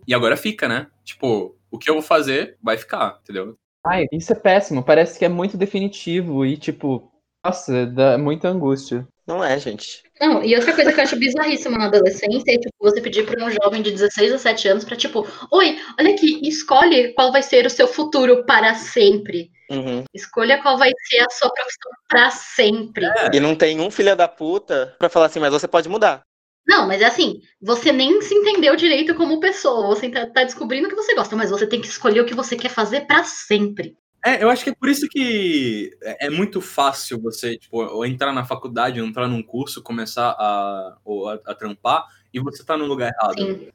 [0.08, 0.88] e agora fica, né?
[1.04, 3.58] Tipo, o que eu vou fazer vai ficar, entendeu?
[3.86, 4.84] Ai, isso é péssimo.
[4.84, 7.12] Parece que é muito definitivo e, tipo,
[7.43, 9.08] nossa, dá muita angústia.
[9.25, 10.03] Não é, gente.
[10.19, 13.45] Não, e outra coisa que eu acho bizarríssima na adolescência é tipo, você pedir pra
[13.45, 17.41] um jovem de 16 a 17 anos pra, tipo, oi, olha aqui, escolhe qual vai
[17.41, 19.49] ser o seu futuro para sempre.
[19.69, 20.03] Uhum.
[20.13, 23.06] Escolha qual vai ser a sua profissão pra sempre.
[23.34, 26.21] E não tem um filho da puta pra falar assim, mas você pode mudar.
[26.65, 29.88] Não, mas é assim, você nem se entendeu direito como pessoa.
[29.88, 32.34] Você tá, tá descobrindo o que você gosta, mas você tem que escolher o que
[32.34, 33.97] você quer fazer pra sempre.
[34.25, 38.31] É, eu acho que é por isso que é é muito fácil você, tipo, entrar
[38.31, 42.86] na faculdade, entrar num curso, começar a, ou a, a trampar, e você tá no
[42.86, 43.39] lugar errado.
[43.43, 43.67] Sim.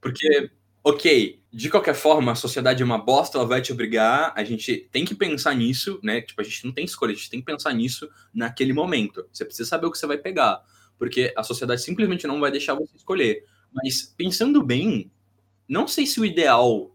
[0.00, 0.50] Porque,
[0.84, 4.88] ok, de qualquer forma, a sociedade é uma bosta, ela vai te obrigar, a gente
[4.92, 6.20] tem que pensar nisso, né?
[6.20, 9.26] Tipo, a gente não tem escolha, a gente tem que pensar nisso naquele momento.
[9.32, 10.62] Você precisa saber o que você vai pegar,
[10.98, 13.44] porque a sociedade simplesmente não vai deixar você escolher.
[13.72, 15.10] Mas, pensando bem,
[15.68, 16.94] não sei se o ideal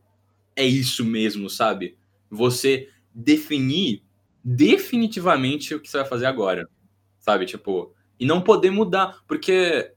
[0.56, 1.98] é isso mesmo, sabe?
[2.30, 4.04] Você definir
[4.44, 6.68] definitivamente o que você vai fazer agora,
[7.20, 7.46] sabe?
[7.46, 9.94] Tipo, e não poder mudar, porque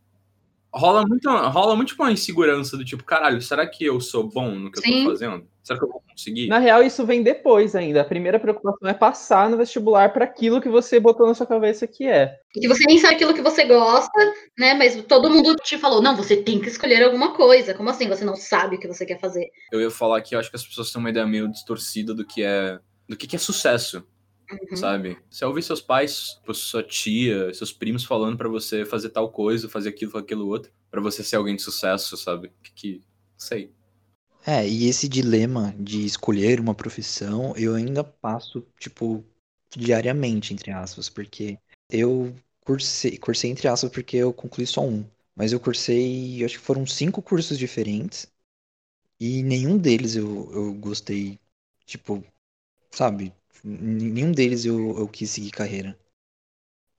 [0.72, 4.70] rola muito, rola muito uma insegurança do tipo, caralho, será que eu sou bom no
[4.70, 5.04] que eu Sim.
[5.04, 5.46] tô fazendo?
[5.62, 6.48] Será que eu vou conseguir?
[6.48, 8.02] Na real, isso vem depois ainda.
[8.02, 11.86] A primeira preocupação é passar no vestibular para aquilo que você botou na sua cabeça
[11.86, 12.38] que é.
[12.54, 14.18] E que você nem sabe aquilo que você gosta,
[14.58, 14.74] né?
[14.74, 17.72] Mas todo mundo te falou, não, você tem que escolher alguma coisa.
[17.72, 19.48] Como assim você não sabe o que você quer fazer?
[19.72, 22.26] Eu ia falar que eu acho que as pessoas têm uma ideia meio distorcida do
[22.26, 24.06] que é do que, que é sucesso,
[24.50, 24.74] Uhum.
[24.74, 25.18] sabe?
[25.30, 29.68] Você ouvir seus pais, tipo, sua tia, seus primos falando pra você fazer tal coisa,
[29.68, 32.52] fazer aquilo, aquilo outro, pra você ser alguém de sucesso, sabe?
[32.62, 33.02] Que, que
[33.38, 33.72] sei.
[34.46, 39.24] É, e esse dilema de escolher uma profissão, eu ainda passo, tipo,
[39.74, 41.58] diariamente, entre aspas, porque
[41.90, 46.64] eu cursei, cursei entre aspas porque eu concluí só um, mas eu cursei, acho que
[46.64, 48.26] foram cinco cursos diferentes,
[49.20, 51.40] e nenhum deles eu, eu gostei,
[51.86, 52.24] tipo,
[52.94, 55.98] sabe, nenhum deles eu, eu quis seguir carreira.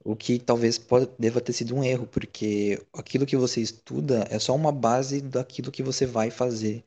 [0.04, 4.38] O que talvez pode, deva ter sido um erro, porque aquilo que você estuda é
[4.38, 6.84] só uma base daquilo que você vai fazer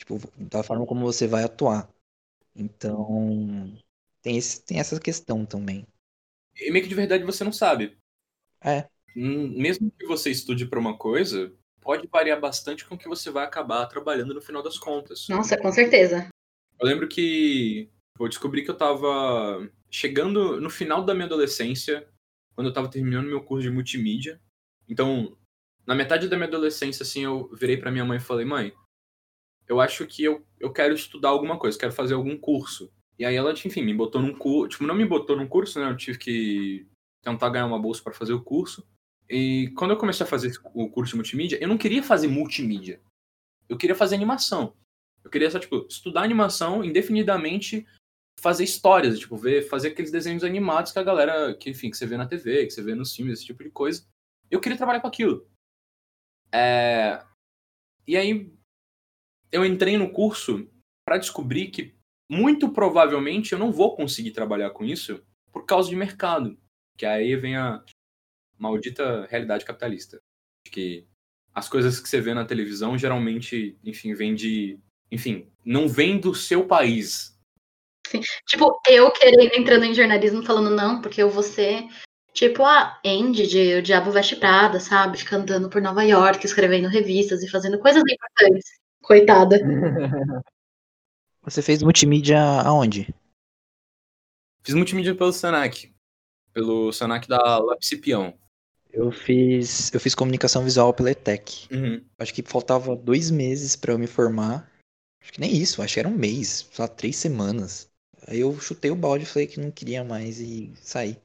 [0.00, 1.88] tipo, da forma como você vai atuar.
[2.56, 3.72] Então,
[4.22, 5.86] tem, esse, tem essa questão também.
[6.56, 7.96] E meio que de verdade você não sabe.
[8.62, 8.88] É.
[9.16, 13.30] Hum, Mesmo que você estude pra uma coisa, pode variar bastante com o que você
[13.30, 15.26] vai acabar trabalhando no final das contas.
[15.28, 16.28] Nossa, com certeza.
[16.80, 17.90] Eu lembro que
[18.24, 22.08] eu descobri que eu tava chegando no final da minha adolescência,
[22.54, 24.40] quando eu tava terminando meu curso de multimídia.
[24.88, 25.36] Então,
[25.86, 28.72] na metade da minha adolescência, assim, eu virei pra minha mãe e falei, mãe,
[29.66, 32.92] eu acho que eu, eu quero estudar alguma coisa, quero fazer algum curso.
[33.18, 35.90] E aí ela, enfim, me botou num curso, tipo, não me botou num curso, né?
[35.90, 36.86] Eu tive que
[37.22, 38.86] tentar ganhar uma bolsa pra fazer o curso.
[39.28, 43.00] E quando eu comecei a fazer o curso de multimídia, eu não queria fazer multimídia.
[43.68, 44.74] Eu queria fazer animação.
[45.22, 47.86] Eu queria só, tipo, estudar animação indefinidamente,
[48.40, 52.06] fazer histórias, tipo, ver, fazer aqueles desenhos animados que a galera, que, enfim, que você
[52.06, 54.06] vê na TV, que você vê nos filmes, esse tipo de coisa.
[54.50, 55.46] Eu queria trabalhar com aquilo.
[56.52, 57.22] É...
[58.06, 58.52] E aí,
[59.52, 60.68] eu entrei no curso
[61.04, 61.94] para descobrir que,
[62.30, 65.22] muito provavelmente, eu não vou conseguir trabalhar com isso
[65.52, 66.58] por causa de mercado.
[66.96, 67.84] Que aí vem a
[68.58, 70.20] maldita realidade capitalista.
[70.64, 71.06] Que
[71.52, 74.78] as coisas que você vê na televisão geralmente, enfim, vem de.
[75.10, 77.38] Enfim, não vem do seu país.
[78.46, 81.86] Tipo, eu querendo, entrando em jornalismo, falando, não, porque eu vou ser,
[82.32, 85.18] tipo, a Andy de O Diabo Veste Prada, sabe?
[85.18, 88.70] Fica andando por Nova York, escrevendo revistas e fazendo coisas importantes.
[89.02, 89.58] Coitada.
[91.42, 93.14] Você fez multimídia aonde?
[94.62, 95.90] Fiz multimídia pelo Senac.
[96.52, 98.38] Pelo Senac da Lapsipião.
[98.92, 101.68] Eu fiz, eu fiz comunicação visual pela ETEC.
[101.72, 102.04] Uhum.
[102.18, 104.70] Acho que faltava dois meses pra eu me formar.
[105.22, 107.89] Acho que nem isso, acho que era um mês, sei lá, três semanas.
[108.26, 111.16] Aí eu chutei o balde e falei que não queria mais e saí.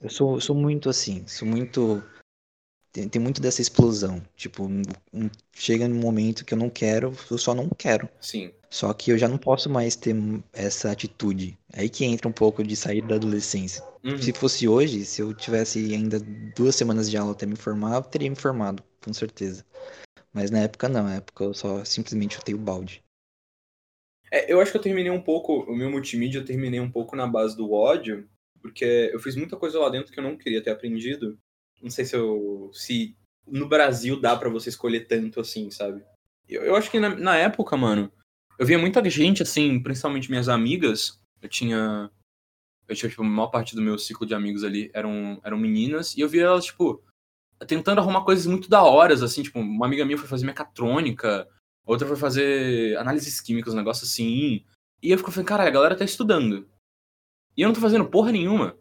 [0.00, 2.02] Eu sou, sou muito assim, sou muito.
[2.92, 4.22] Tem, tem muito dessa explosão.
[4.36, 4.82] Tipo, um-
[5.12, 8.08] um- chega num momento que eu não quero, eu só não quero.
[8.20, 8.52] Sim.
[8.70, 10.14] Só que eu já não posso mais ter
[10.52, 11.58] essa atitude.
[11.72, 13.84] Aí que entra um pouco de sair da adolescência.
[14.04, 14.18] Uhum.
[14.18, 16.18] Se fosse hoje, se eu tivesse ainda
[16.56, 19.64] duas semanas de aula até me formar, eu teria me formado, com certeza.
[20.32, 23.02] Mas na época não, na época eu só simplesmente chutei o balde.
[24.32, 27.14] É, eu acho que eu terminei um pouco, o meu multimídia eu terminei um pouco
[27.14, 28.26] na base do ódio,
[28.62, 31.38] porque eu fiz muita coisa lá dentro que eu não queria ter aprendido.
[31.82, 32.70] Não sei se eu.
[32.72, 33.14] se
[33.46, 36.02] no Brasil dá pra você escolher tanto assim, sabe?
[36.48, 38.10] Eu, eu acho que na, na época, mano,
[38.58, 41.20] eu via muita gente, assim, principalmente minhas amigas.
[41.42, 42.10] Eu tinha.
[42.88, 46.16] Eu tinha, tipo, a maior parte do meu ciclo de amigos ali eram, eram meninas,
[46.16, 47.02] e eu via elas, tipo,
[47.66, 51.46] tentando arrumar coisas muito da horas, assim, tipo, uma amiga minha foi fazer mecatrônica,
[51.86, 54.64] outra foi fazer análises químicas, um negócio assim.
[55.02, 56.68] E eu fico falando, cara, a galera tá estudando.
[57.56, 58.76] E eu não tô fazendo porra nenhuma.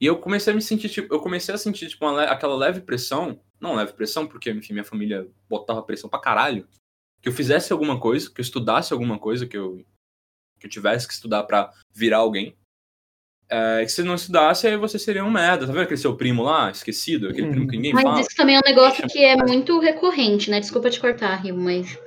[0.00, 2.80] E eu comecei a me sentir, tipo, eu comecei a sentir, tipo, le- aquela leve
[2.80, 3.40] pressão.
[3.60, 6.68] Não leve pressão, porque, enfim, minha família botava pressão pra caralho.
[7.20, 9.84] Que eu fizesse alguma coisa, que eu estudasse alguma coisa, que eu,
[10.60, 12.56] que eu tivesse que estudar pra virar alguém.
[13.50, 15.66] É, que se não estudasse, aí você seria um merda.
[15.66, 17.28] Tá vendo aquele seu primo lá, esquecido?
[17.28, 18.20] Aquele primo que ninguém Mas fala.
[18.20, 20.60] isso também é um negócio que é muito recorrente, né?
[20.60, 21.98] Desculpa te cortar, Rio, mas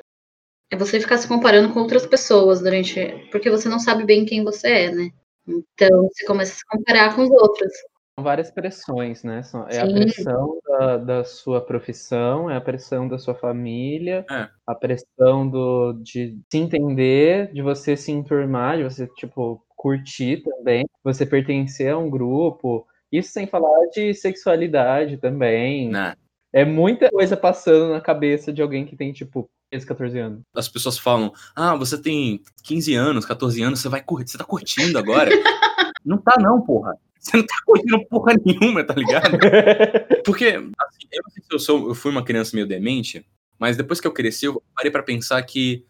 [0.71, 3.27] é você ficar se comparando com outras pessoas durante.
[3.29, 5.09] Porque você não sabe bem quem você é, né?
[5.47, 7.71] Então você começa a se comparar com os outros.
[8.15, 9.41] São várias pressões, né?
[9.69, 9.93] É a Sim.
[9.93, 14.47] pressão da, da sua profissão, é a pressão da sua família, É.
[14.65, 20.85] a pressão do, de se entender, de você se enturmar, de você, tipo, curtir também,
[21.03, 22.85] você pertencer a um grupo.
[23.11, 25.89] Isso sem falar de sexualidade também.
[25.89, 26.13] Né?
[26.53, 30.41] É muita coisa passando na cabeça de alguém que tem, tipo, 13, 14 anos.
[30.53, 34.43] As pessoas falam, ah, você tem 15 anos, 14 anos, você vai curtir, você tá
[34.43, 35.31] curtindo agora.
[36.05, 36.93] não tá não, porra.
[37.17, 39.37] você não tá curtindo porra nenhuma, tá ligado?
[40.25, 43.25] Porque, assim, eu não sei se eu, sou, eu fui uma criança meio demente,
[43.57, 45.85] mas depois que eu cresci, eu parei pra pensar que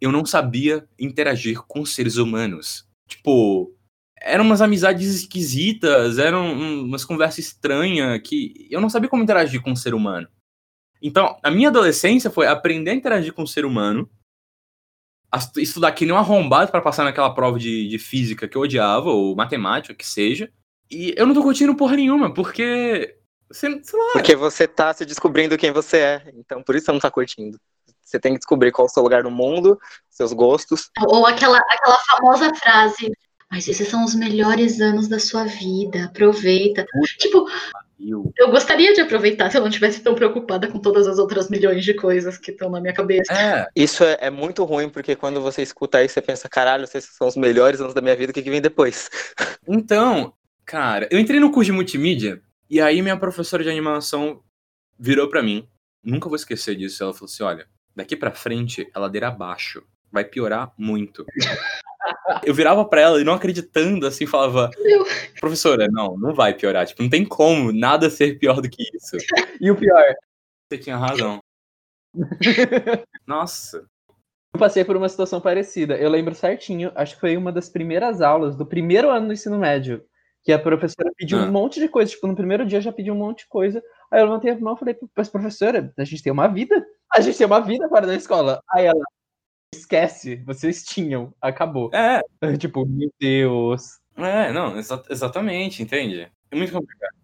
[0.00, 2.86] eu não sabia interagir com seres humanos.
[3.08, 3.74] Tipo,
[4.20, 9.72] eram umas amizades esquisitas, eram umas conversas estranhas que eu não sabia como interagir com
[9.72, 10.28] um ser humano.
[11.06, 14.08] Então, a minha adolescência foi aprender a interagir com o ser humano,
[15.58, 19.10] estudar que nem um arrombado para passar naquela prova de, de física que eu odiava,
[19.10, 20.50] ou matemática, que seja.
[20.90, 23.18] E eu não tô curtindo porra nenhuma, porque.
[23.52, 24.12] Sei, sei lá.
[24.14, 26.32] Porque você tá se descobrindo quem você é.
[26.36, 27.60] Então, por isso você não tá curtindo.
[28.02, 30.90] Você tem que descobrir qual é o seu lugar no mundo, seus gostos.
[31.06, 33.12] Ou aquela, aquela famosa frase:
[33.50, 36.86] Mas esses são os melhores anos da sua vida, aproveita.
[37.18, 37.46] Tipo,
[37.98, 41.48] Eu, eu gostaria de aproveitar se eu não tivesse tão preocupada com todas as outras
[41.48, 43.32] milhões de coisas que estão na minha cabeça.
[43.32, 47.04] é, Isso é, é muito ruim, porque quando você escuta isso, você pensa, caralho, esses
[47.04, 49.10] são os melhores anos da minha vida, o que, que vem depois?
[49.66, 50.34] Então,
[50.66, 54.42] cara, eu entrei no curso de multimídia e aí minha professora de animação
[54.98, 55.66] virou pra mim.
[56.02, 57.02] Nunca vou esquecer disso.
[57.02, 59.82] Ela falou assim: olha, daqui pra frente é ladeira abaixo.
[60.12, 61.24] Vai piorar muito.
[62.44, 65.04] Eu virava pra ela e não acreditando, assim, falava: Meu.
[65.40, 66.86] professora, não, não vai piorar.
[66.86, 69.16] Tipo, não tem como nada ser pior do que isso.
[69.60, 70.02] E o pior,
[70.70, 71.40] Você tinha razão.
[73.26, 73.84] Nossa.
[74.52, 75.96] eu passei por uma situação parecida.
[75.96, 79.58] Eu lembro certinho, acho que foi uma das primeiras aulas do primeiro ano do ensino
[79.58, 80.04] médio,
[80.42, 81.42] que a professora pediu Ah.
[81.44, 82.10] um monte de coisa.
[82.10, 83.82] Tipo, no primeiro dia já pediu um monte de coisa.
[84.12, 86.84] Aí eu levantei a mão e falei, mas professora, a gente tem uma vida.
[87.12, 88.60] A gente tem uma vida fora da escola.
[88.70, 89.02] Aí ela,
[89.78, 91.90] esquece, vocês tinham, acabou.
[91.92, 92.20] É,
[92.58, 93.98] tipo, meu Deus.
[94.16, 96.30] é, não, exa- exatamente, entende?
[96.50, 97.14] É muito complicado.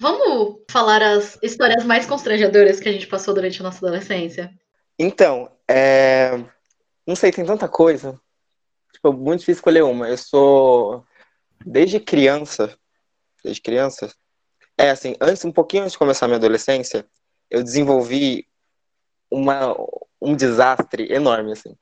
[0.00, 4.52] Vamos falar as histórias mais constrangedoras que a gente passou durante a nossa adolescência?
[4.98, 6.30] Então, é...
[7.06, 8.18] não sei, tem tanta coisa.
[8.92, 10.08] Tipo, é muito difícil escolher uma.
[10.08, 11.04] Eu sou,
[11.64, 12.76] desde criança,
[13.42, 14.12] desde criança,
[14.76, 17.04] é assim, antes, um pouquinho antes de começar a minha adolescência,
[17.50, 18.46] eu desenvolvi
[19.30, 19.74] uma,
[20.20, 21.74] um desastre enorme, assim.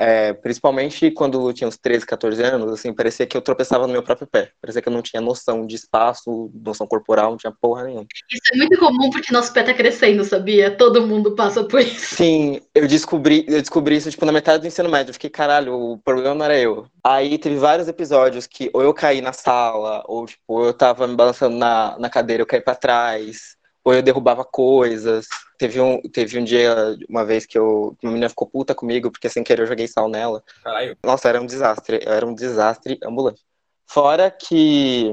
[0.00, 3.92] É, principalmente quando eu tinha uns 13, 14 anos, assim, parecia que eu tropeçava no
[3.92, 4.52] meu próprio pé.
[4.62, 8.06] Parecia que eu não tinha noção de espaço, noção corporal, não tinha porra nenhuma.
[8.30, 10.70] Isso é muito comum porque nosso pé tá crescendo, sabia?
[10.70, 12.14] Todo mundo passa por isso.
[12.14, 15.10] Sim, eu descobri, eu descobri isso tipo na metade do ensino médio.
[15.10, 16.86] Eu fiquei, caralho, o problema não era eu.
[17.02, 21.16] Aí teve vários episódios que ou eu caí na sala, ou tipo, eu tava me
[21.16, 23.57] balançando na, na cadeira, eu caí pra trás,
[23.88, 25.26] ou eu derrubava coisas.
[25.56, 29.30] Teve um, teve um dia, uma vez que eu, uma menina ficou puta comigo porque
[29.30, 30.44] sem querer eu joguei sal nela.
[30.62, 30.96] Caralho.
[31.02, 33.42] Nossa, era um desastre, era um desastre ambulante.
[33.86, 35.10] Fora que,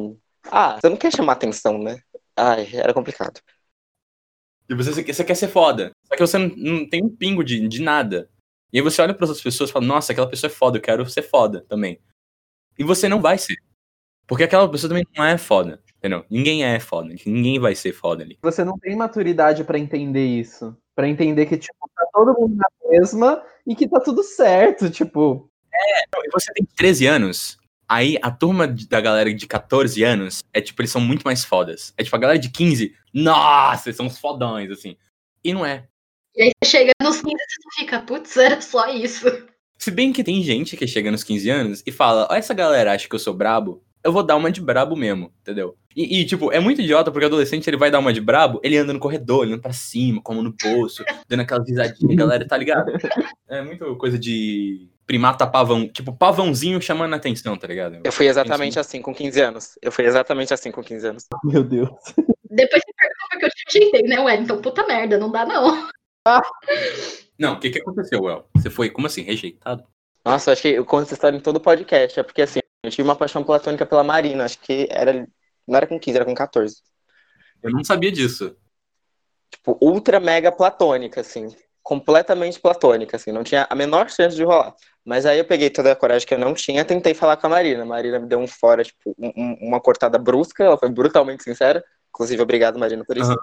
[0.51, 2.01] ah, você não quer chamar atenção, né?
[2.35, 3.39] Ai, era complicado.
[4.67, 5.91] E você, você quer ser foda.
[6.05, 8.29] Só que você não, não tem um pingo de, de nada.
[8.73, 10.81] E aí você olha para outras pessoas e fala, nossa, aquela pessoa é foda, eu
[10.81, 11.97] quero ser foda também.
[12.77, 13.55] E você não vai ser.
[14.27, 15.81] Porque aquela pessoa também não é foda.
[16.05, 16.23] Entendeu?
[16.29, 17.15] Ninguém é foda.
[17.25, 18.37] Ninguém vai ser foda ali.
[18.43, 20.77] Você não tem maturidade pra entender isso.
[20.93, 25.49] Pra entender que, tipo, tá todo mundo na mesma e que tá tudo certo, tipo.
[25.73, 27.57] E você tem 13 anos,
[27.89, 31.91] aí a turma da galera de 14 anos é tipo, eles são muito mais fodas.
[31.97, 34.95] É tipo, a galera de 15, nossa, eles são uns fodões, assim.
[35.43, 35.87] E não é.
[36.35, 39.25] E aí você chega nos 15 e você fica, putz, era só isso.
[39.79, 42.93] Se bem que tem gente que chega nos 15 anos e fala, ó, essa galera
[42.93, 45.75] acha que eu sou brabo, eu vou dar uma de brabo mesmo, entendeu?
[45.95, 48.59] E, e, tipo, é muito idiota porque o adolescente ele vai dar uma de brabo,
[48.63, 52.55] ele anda no corredor, olhando pra cima, como no poço, dando aquelas risadinhas, galera, tá
[52.55, 52.91] ligado?
[53.49, 57.99] É muito coisa de primata pavão, tipo, pavãozinho chamando a atenção, tá ligado?
[58.03, 59.79] Eu fui exatamente assim com 15 anos.
[59.81, 61.25] Eu fui exatamente assim com 15 anos.
[61.43, 61.89] Meu Deus.
[62.47, 64.61] Depois você pergunta porque eu te rejeitei, né, Wellington?
[64.61, 65.89] Puta merda, não dá não.
[67.37, 68.45] Não, o que que aconteceu, Well?
[68.55, 69.83] Você foi, como assim, rejeitado?
[70.23, 72.17] Nossa, eu acho que eu conto essa história em todo podcast.
[72.17, 74.45] É porque assim, eu tive uma paixão platônica pela Marina.
[74.45, 75.27] Acho que era.
[75.67, 76.77] Não era com 15, era com 14.
[77.63, 78.55] Eu não sabia disso.
[79.49, 81.47] Tipo, ultra mega platônica, assim.
[81.81, 83.31] Completamente platônica, assim.
[83.31, 84.75] Não tinha a menor chance de rolar.
[85.03, 87.49] Mas aí eu peguei toda a coragem que eu não tinha tentei falar com a
[87.49, 87.83] Marina.
[87.83, 90.63] A Marina me deu um fora, tipo, um- um- uma cortada brusca.
[90.63, 91.83] Ela foi brutalmente sincera.
[92.15, 93.35] Inclusive, obrigado, Marina, por isso.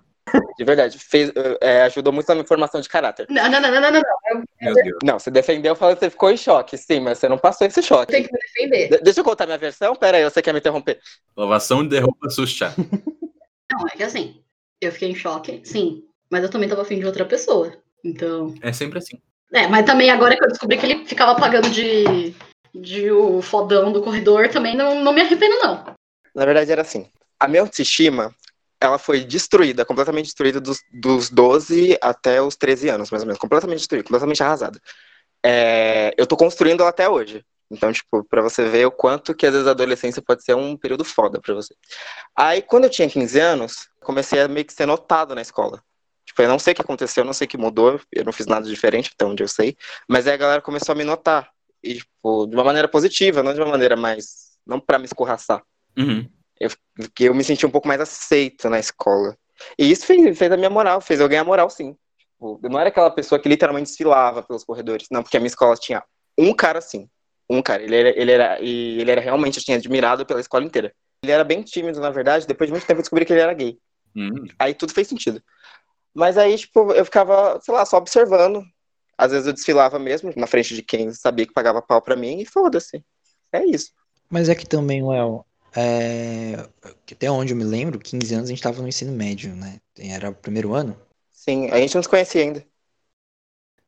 [0.56, 0.98] De verdade.
[0.98, 1.30] Fez,
[1.60, 3.26] é, ajudou muito na minha formação de caráter.
[3.28, 4.82] Não, não, não, não, não, não.
[5.04, 5.18] não.
[5.18, 8.12] Você defendeu falando que você ficou em choque, sim, mas você não passou esse choque.
[8.12, 8.88] Tem que me defender.
[8.88, 9.94] De- deixa eu contar minha versão?
[9.94, 10.98] Pera aí, você quer me interromper?
[11.36, 12.74] Lavação de roupa suja.
[13.70, 14.42] Não, é que assim,
[14.80, 16.02] eu fiquei em choque, sim.
[16.30, 17.76] Mas eu também tava afim de outra pessoa.
[18.02, 18.54] Então.
[18.62, 19.20] É sempre assim.
[19.52, 22.34] É, mas também agora que eu descobri que ele ficava pagando de,
[22.74, 25.84] de o fodão do corredor, também não, não me arrependo, não.
[26.34, 27.06] Na verdade, era assim.
[27.38, 28.34] A minha autoestima,
[28.82, 33.38] ela foi destruída, completamente destruída dos, dos 12 até os 13 anos, mais ou menos.
[33.38, 34.80] Completamente destruída, completamente arrasada.
[35.44, 37.44] É, eu tô construindo ela até hoje.
[37.70, 40.76] Então, tipo, pra você ver o quanto que às vezes a adolescência pode ser um
[40.76, 41.74] período foda pra você.
[42.36, 45.82] Aí, quando eu tinha 15 anos, comecei a meio que ser notado na escola.
[46.26, 48.32] Tipo, eu não sei o que aconteceu, eu não sei o que mudou, eu não
[48.32, 49.76] fiz nada diferente, até onde eu sei.
[50.08, 51.48] Mas aí a galera começou a me notar.
[51.82, 54.58] E, tipo, de uma maneira positiva, não de uma maneira mais.
[54.66, 55.62] Não pra me escorraçar.
[55.96, 56.28] Uhum.
[56.94, 59.36] Porque eu me senti um pouco mais aceito na escola.
[59.78, 61.96] E isso fez, fez a minha moral, fez eu ganhar moral, sim.
[62.18, 65.06] Tipo, eu não era aquela pessoa que literalmente desfilava pelos corredores.
[65.10, 66.02] Não, porque a minha escola tinha
[66.36, 67.08] um cara assim.
[67.48, 67.82] Um cara.
[67.82, 70.92] Ele era, ele era, e ele era realmente, eu tinha admirado pela escola inteira.
[71.22, 72.46] Ele era bem tímido, na verdade.
[72.46, 73.78] Depois de muito tempo eu descobri que ele era gay.
[74.16, 74.44] Hum.
[74.58, 75.42] Aí tudo fez sentido.
[76.14, 78.62] Mas aí, tipo, eu ficava, sei lá, só observando.
[79.16, 82.40] Às vezes eu desfilava mesmo, na frente de quem sabia que pagava pau pra mim,
[82.40, 83.04] e foda-se.
[83.52, 83.92] É isso.
[84.28, 85.44] Mas é que também, Léo,
[85.76, 86.54] é...
[87.12, 89.80] até onde eu me lembro, 15 anos a gente tava no ensino médio, né?
[89.98, 90.96] Era o primeiro ano?
[91.32, 92.64] Sim, a gente não se conhecia ainda.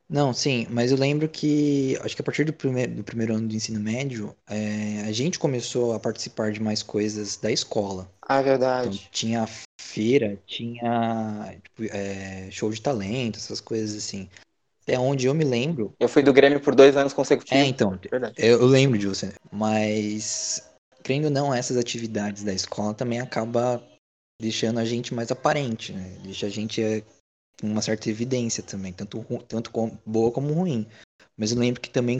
[0.07, 3.47] Não, sim, mas eu lembro que acho que a partir do primeiro, do primeiro ano
[3.47, 8.07] do ensino médio, é, a gente começou a participar de mais coisas da escola.
[8.21, 8.41] Ah,
[8.79, 9.09] Então verdade.
[9.11, 9.45] tinha
[9.81, 14.29] feira, tinha tipo, é, show de talento, essas coisas assim.
[14.83, 15.93] Até onde eu me lembro.
[15.99, 17.63] Eu fui do Grêmio por dois anos consecutivos.
[17.63, 18.37] É, então, Verdade.
[18.37, 19.33] eu, eu lembro de você.
[19.51, 20.61] Mas,
[21.05, 23.81] crendo ou não, essas atividades da escola também acaba
[24.41, 26.17] deixando a gente mais aparente, né?
[26.23, 27.01] Deixa a gente é,
[27.61, 30.87] com uma certa evidência também, tanto, tanto com- boa como ruim.
[31.37, 32.19] Mas eu lembro que também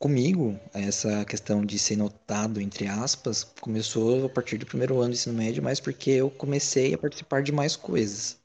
[0.00, 5.14] comigo, essa questão de ser notado, entre aspas, começou a partir do primeiro ano do
[5.14, 8.36] ensino médio, mas porque eu comecei a participar de mais coisas.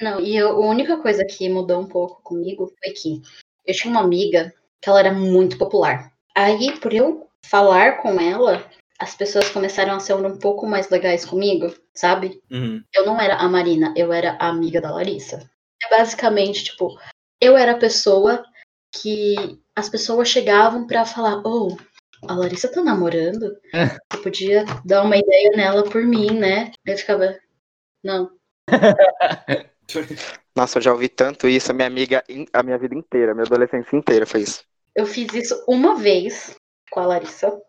[0.00, 3.22] Não, e eu- a única coisa que mudou um pouco comigo foi que
[3.64, 6.12] eu tinha uma amiga que ela era muito popular.
[6.36, 8.68] Aí, por eu falar com ela,
[9.02, 12.40] as pessoas começaram a ser um pouco mais legais comigo, sabe?
[12.48, 12.82] Uhum.
[12.94, 15.50] Eu não era a Marina, eu era a amiga da Larissa.
[15.82, 16.96] É basicamente, tipo,
[17.40, 18.44] eu era a pessoa
[18.94, 21.76] que as pessoas chegavam pra falar, oh,
[22.28, 23.56] a Larissa tá namorando?
[24.12, 26.70] Você podia dar uma ideia nela por mim, né?
[26.86, 27.36] Eu ficava,
[28.04, 28.30] não.
[30.54, 33.46] Nossa, eu já ouvi tanto isso, a minha amiga, a minha vida inteira, a minha
[33.46, 34.62] adolescência inteira foi isso.
[34.94, 36.54] Eu fiz isso uma vez
[36.92, 37.60] com a Larissa.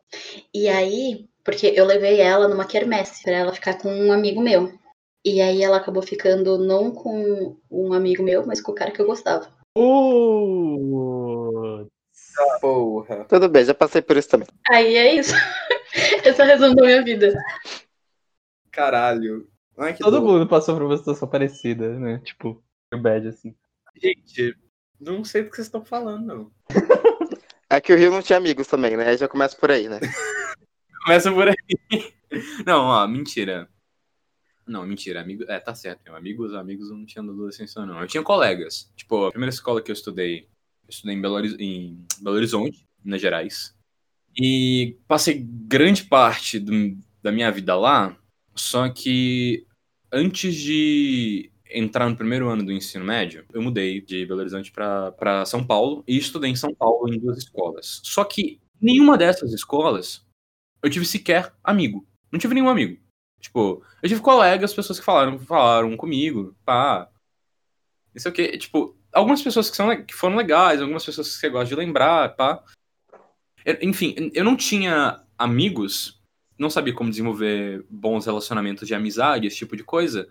[0.54, 4.72] E aí, porque eu levei ela numa quermesse pra ela ficar com um amigo meu.
[5.26, 9.02] E aí ela acabou ficando não com um amigo meu, mas com o cara que
[9.02, 9.50] eu gostava.
[9.78, 11.88] Uh,
[12.60, 13.24] Porra.
[13.26, 14.48] Tudo bem, já passei por isso também.
[14.70, 15.34] Aí é isso.
[16.26, 17.34] Esse é resumo da minha vida.
[18.72, 19.48] Caralho.
[19.78, 20.26] Ai, todo dor.
[20.26, 22.20] mundo passou por uma situação parecida, né?
[22.24, 22.62] Tipo,
[22.94, 23.56] bad, assim.
[23.96, 24.56] Gente,
[25.00, 26.52] não sei do que vocês estão falando, não.
[27.74, 29.18] É que o Rio não tinha amigos também, né?
[29.18, 30.00] Já começa por aí, né?
[31.06, 31.56] Começa por aí.
[32.66, 33.68] Não, ó, mentira.
[34.66, 35.22] Não, mentira.
[35.22, 35.44] Amigo...
[35.50, 36.02] É, tá certo.
[36.06, 36.16] meu.
[36.16, 38.00] Amigos, amigos eu não tinha na adolescência, não.
[38.00, 38.92] Eu tinha colegas.
[38.96, 40.44] Tipo, a primeira escola que eu estudei,
[40.84, 43.76] eu estudei em Belo, Horiz- em Belo Horizonte, Minas Gerais.
[44.40, 48.16] E passei grande parte do- da minha vida lá,
[48.56, 49.66] só que
[50.12, 55.46] antes de entrar no primeiro ano do ensino médio, eu mudei de Belo Horizonte pra
[55.46, 58.02] São Paulo e estudei em São Paulo em duas escolas.
[58.04, 60.26] Só que nenhuma dessas escolas
[60.82, 62.06] eu tive sequer amigo.
[62.32, 63.02] Não tive nenhum amigo.
[63.40, 67.10] Tipo, eu tive colegas, pessoas que falaram, falaram comigo, pá.
[68.16, 71.68] Isso aqui, tipo, algumas pessoas que, são, que foram legais, algumas pessoas que você gosta
[71.68, 72.64] de lembrar, pá.
[73.66, 76.22] Eu- enfim, eu não tinha amigos,
[76.58, 80.30] não sabia como desenvolver bons relacionamentos de amizade, esse tipo de coisa.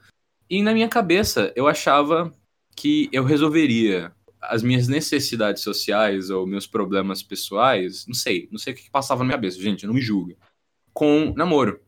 [0.52, 2.30] E na minha cabeça, eu achava
[2.76, 8.74] que eu resolveria as minhas necessidades sociais ou meus problemas pessoais, não sei, não sei
[8.74, 10.36] o que passava na minha cabeça, gente, não me julga,
[10.92, 11.80] com namoro.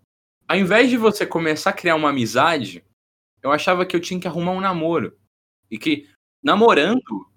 [0.49, 2.83] Ao invés de você começar a criar uma amizade,
[3.43, 5.15] eu achava que eu tinha que arrumar um namoro.
[5.71, 6.09] E que,
[6.43, 7.29] namorando,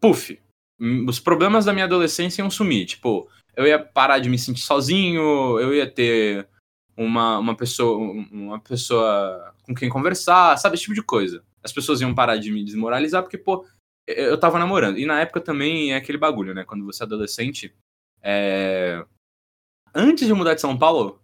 [0.00, 0.40] puf,
[0.78, 2.86] hum, os problemas da minha adolescência iam sumir.
[2.86, 6.48] Tipo, eu ia parar de me sentir sozinho, eu ia ter
[6.96, 7.98] uma, uma pessoa
[8.30, 10.74] uma pessoa com quem conversar, sabe?
[10.74, 11.44] Esse tipo de coisa.
[11.62, 13.64] As pessoas iam parar de me desmoralizar porque, pô,
[14.06, 14.98] eu tava namorando.
[14.98, 16.64] E na época também é aquele bagulho, né?
[16.64, 17.74] Quando você é adolescente.
[18.22, 19.04] é,
[19.94, 21.22] Antes de mudar de São Paulo,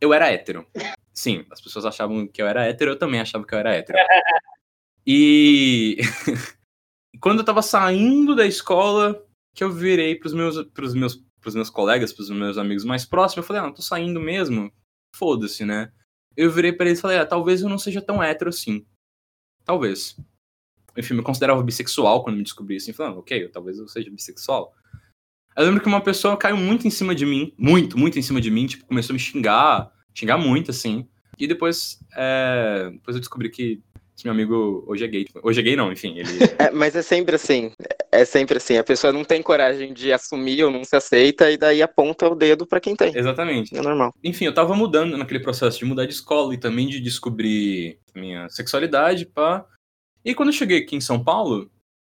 [0.00, 0.66] eu era hétero.
[1.12, 3.98] Sim, as pessoas achavam que eu era hétero, eu também achava que eu era hétero.
[5.06, 5.98] E
[7.20, 9.22] quando eu tava saindo da escola,
[9.54, 13.36] que eu virei pros meus, pros meus, pros meus colegas, pros meus amigos mais próximos,
[13.36, 14.72] eu falei, ah, não tô saindo mesmo.
[15.14, 15.92] Foda-se, né?
[16.36, 18.84] Eu virei pra eles e falei, ah, talvez eu não seja tão hétero assim.
[19.64, 20.16] Talvez.
[20.96, 24.74] Enfim, me considerava bissexual quando me descobri assim, falando, ok, talvez eu seja bissexual.
[25.56, 28.40] Eu lembro que uma pessoa caiu muito em cima de mim, muito, muito em cima
[28.40, 31.08] de mim, tipo, começou a me xingar, xingar muito, assim.
[31.38, 33.80] E depois, é, depois eu descobri que
[34.16, 35.26] Esse meu amigo hoje é gay.
[35.42, 36.28] Hoje é gay não, enfim, ele...
[36.58, 37.72] É, mas é sempre assim.
[38.14, 38.76] É sempre assim.
[38.76, 42.34] A pessoa não tem coragem de assumir ou não se aceita e daí aponta o
[42.34, 43.16] dedo pra quem tem.
[43.16, 43.76] Exatamente.
[43.76, 44.12] É normal.
[44.22, 48.48] Enfim, eu tava mudando naquele processo de mudar de escola e também de descobrir minha
[48.48, 49.66] sexualidade, pá.
[50.24, 51.70] E quando eu cheguei aqui em São Paulo,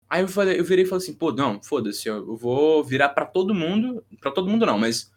[0.10, 3.26] aí eu, falei, eu virei e falei assim, pô, não, foda-se, eu vou virar pra
[3.26, 4.04] todo mundo.
[4.22, 5.12] Pra todo mundo não, mas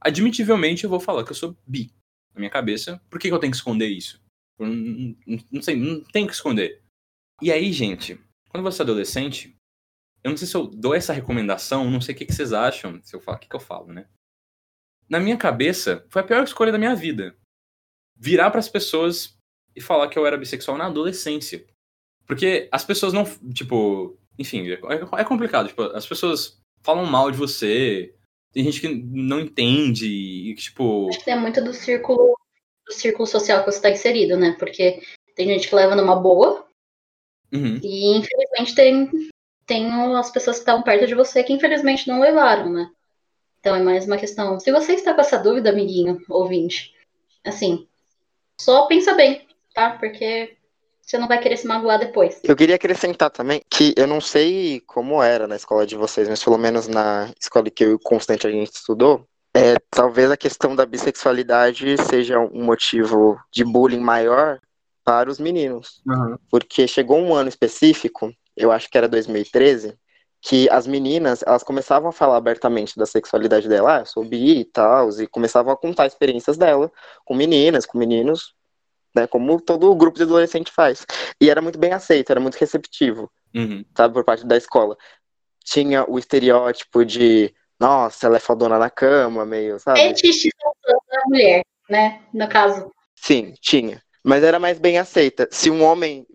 [0.00, 1.90] admitivelmente eu vou falar que eu sou bi
[2.34, 3.00] na minha cabeça.
[3.10, 4.20] Por que, que eu tenho que esconder isso?
[4.58, 5.16] Não, não-
[5.50, 6.82] não sei, não tenho que esconder.
[7.42, 8.18] E aí, gente,
[8.50, 9.55] quando você é adolescente,
[10.26, 13.00] eu não sei se eu dou essa recomendação, não sei o que, que vocês acham,
[13.04, 14.08] se eu falo, o que, que eu falo, né?
[15.08, 17.36] Na minha cabeça, foi a pior escolha da minha vida.
[18.16, 19.38] Virar pras pessoas
[19.76, 21.64] e falar que eu era bissexual na adolescência.
[22.26, 23.22] Porque as pessoas não,
[23.54, 24.80] tipo, enfim, é,
[25.20, 25.68] é complicado.
[25.68, 28.12] Tipo, as pessoas falam mal de você,
[28.52, 32.36] tem gente que não entende, e que, tipo, Acho que é muito do círculo,
[32.84, 34.56] do círculo social que você está inserido, né?
[34.58, 35.00] Porque
[35.36, 36.66] tem gente que leva numa boa
[37.52, 39.08] uhum, e infelizmente tem,
[39.66, 42.90] tem as pessoas que estavam perto de você que infelizmente não levaram, né?
[43.60, 44.60] Então é mais uma questão.
[44.60, 46.94] Se você está com essa dúvida, amiguinho, ouvinte,
[47.44, 47.86] assim,
[48.60, 49.90] só pensa bem, tá?
[49.90, 50.56] Porque
[51.02, 52.40] você não vai querer se magoar depois.
[52.44, 56.42] Eu queria acrescentar também que eu não sei como era na escola de vocês, mas
[56.42, 60.36] pelo menos na escola que eu e o Constante a gente estudou, é, talvez a
[60.36, 64.60] questão da bissexualidade seja um motivo de bullying maior
[65.04, 66.02] para os meninos.
[66.06, 69.98] uhum, Porque chegou um ano específico, eu acho que era 2013,
[70.40, 74.60] que as meninas, elas começavam a falar abertamente da sexualidade dela, ah, eu sou bi
[74.60, 76.90] e tal, e começavam a contar experiências dela
[77.24, 78.54] com meninas, com meninos,
[79.14, 81.04] né, como todo grupo de adolescente faz.
[81.40, 83.84] E era muito bem aceito, era muito receptivo, uhum.
[83.96, 84.96] sabe, por parte da escola.
[85.64, 90.00] Tinha o estereótipo de, nossa, ela é fodona na cama, meio, sabe?
[90.00, 90.72] Fetichização
[91.10, 92.22] da mulher, né?
[92.32, 92.92] No caso.
[93.16, 94.00] Sim, tinha.
[94.26, 95.48] Mas era mais bem aceita.
[95.52, 96.26] Se um homem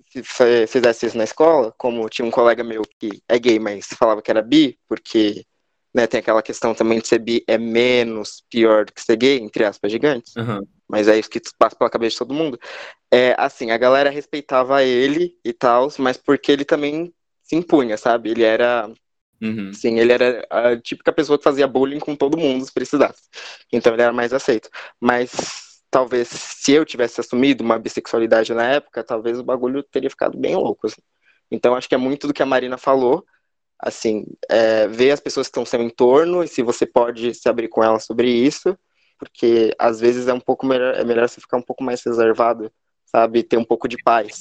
[0.66, 4.32] fizesse isso na escola, como tinha um colega meu que é gay, mas falava que
[4.32, 5.46] era bi, porque
[5.94, 9.40] né, tem aquela questão também de ser bi é menos pior do que ser gay,
[9.40, 10.34] entre aspas, gigantes.
[10.38, 10.66] Uhum.
[10.88, 12.58] Mas é isso que passa pela cabeça de todo mundo.
[13.12, 17.14] É assim, a galera respeitava ele e tal, mas porque ele também
[17.44, 18.30] se impunha, sabe?
[18.32, 18.90] Ele era
[19.42, 19.74] Uhum.
[19.74, 23.24] Sim, ele era a típica pessoa que fazia bullying com todo mundo se precisasse.
[23.74, 24.70] Então ele era mais aceito.
[25.00, 30.38] Mas talvez se eu tivesse assumido uma bissexualidade na época, talvez o bagulho teria ficado
[30.38, 30.88] bem louco.
[30.88, 31.02] assim.
[31.52, 33.26] Então acho que é muito do que a Marina falou.
[33.78, 37.68] Assim, é, ver as pessoas que estão seu entorno e se você pode se abrir
[37.68, 38.78] com elas sobre isso,
[39.20, 42.72] porque às vezes é um pouco melhor, é melhor você ficar um pouco mais reservado,
[43.06, 43.44] sabe?
[43.44, 44.40] Ter um pouco de paz.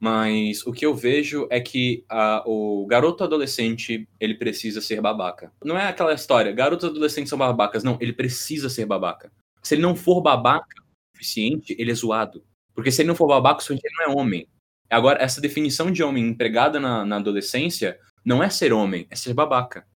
[0.00, 5.52] Mas o que eu vejo é que ah, o garoto adolescente, ele precisa ser babaca.
[5.62, 7.84] Não é aquela história, garotos adolescentes são babacas.
[7.84, 9.30] Não, ele precisa ser babaca.
[9.64, 12.44] Se ele não for babaca o suficiente, ele é zoado.
[12.74, 14.48] Porque se ele não for babaca o suficiente, ele não é homem.
[14.90, 19.34] Agora, essa definição de homem empregada na, na adolescência não é ser homem, é ser
[19.34, 19.86] babaca.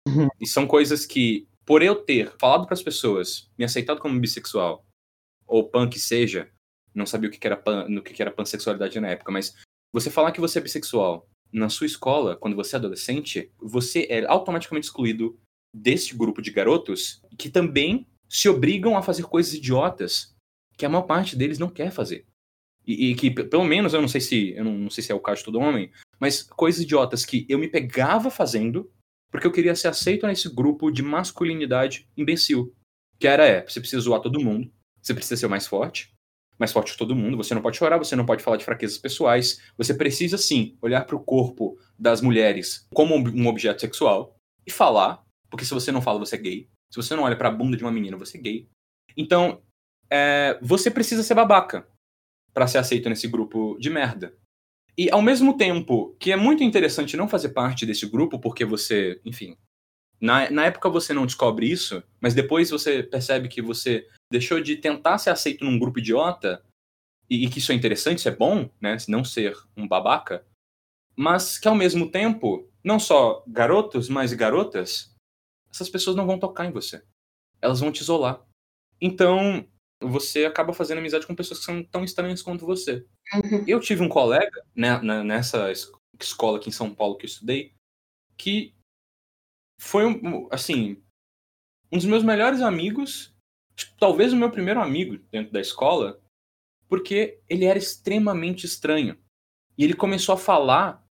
[0.41, 4.85] E são coisas que, por eu ter falado para as pessoas, me aceitado como bissexual,
[5.47, 6.51] ou pan que seja,
[6.95, 9.55] não sabia o que que era pan, no que que era pansexualidade na época, mas
[9.93, 14.27] você falar que você é bissexual na sua escola, quando você é adolescente, você é
[14.27, 15.39] automaticamente excluído
[15.75, 20.35] deste grupo de garotos que também se obrigam a fazer coisas idiotas
[20.76, 22.26] que a maior parte deles não quer fazer.
[22.87, 25.14] E, e que, pelo menos, eu não sei se eu não, não sei se é
[25.14, 28.91] o caso de todo homem, mas coisas idiotas que eu me pegava fazendo
[29.31, 32.74] porque eu queria ser aceito nesse grupo de masculinidade imbecil.
[33.18, 34.70] Que era, é, você precisa zoar todo mundo,
[35.03, 36.14] você precisa ser o mais forte,
[36.59, 38.99] mais forte de todo mundo, você não pode chorar, você não pode falar de fraquezas
[38.99, 44.70] pessoais, você precisa sim olhar para o corpo das mulheres como um objeto sexual e
[44.70, 46.68] falar, porque se você não fala, você é gay.
[46.91, 48.68] Se você não olha para a bunda de uma menina, você é gay.
[49.16, 49.62] Então,
[50.11, 51.86] é, você precisa ser babaca
[52.53, 54.34] para ser aceito nesse grupo de merda.
[54.97, 59.20] E ao mesmo tempo que é muito interessante não fazer parte desse grupo, porque você,
[59.24, 59.57] enfim,
[60.20, 64.76] na, na época você não descobre isso, mas depois você percebe que você deixou de
[64.76, 66.64] tentar ser aceito num grupo idiota,
[67.30, 68.97] e, e que isso é interessante, isso é bom, né?
[69.09, 70.45] Não ser um babaca,
[71.14, 75.14] mas que ao mesmo tempo, não só garotos, mas garotas,
[75.79, 77.03] essas pessoas não vão tocar em você.
[77.61, 78.45] Elas vão te isolar.
[79.01, 79.66] Então,
[80.01, 83.07] você acaba fazendo amizade com pessoas que são tão estranhas quanto você.
[83.35, 83.64] Uhum.
[83.66, 87.74] Eu tive um colega, né, nessa es- escola aqui em São Paulo que eu estudei,
[88.37, 88.74] que
[89.81, 91.03] foi, um, assim,
[91.93, 93.35] um dos meus melhores amigos,
[93.99, 96.20] talvez o meu primeiro amigo dentro da escola,
[96.89, 99.16] porque ele era extremamente estranho.
[99.76, 101.05] E ele começou a falar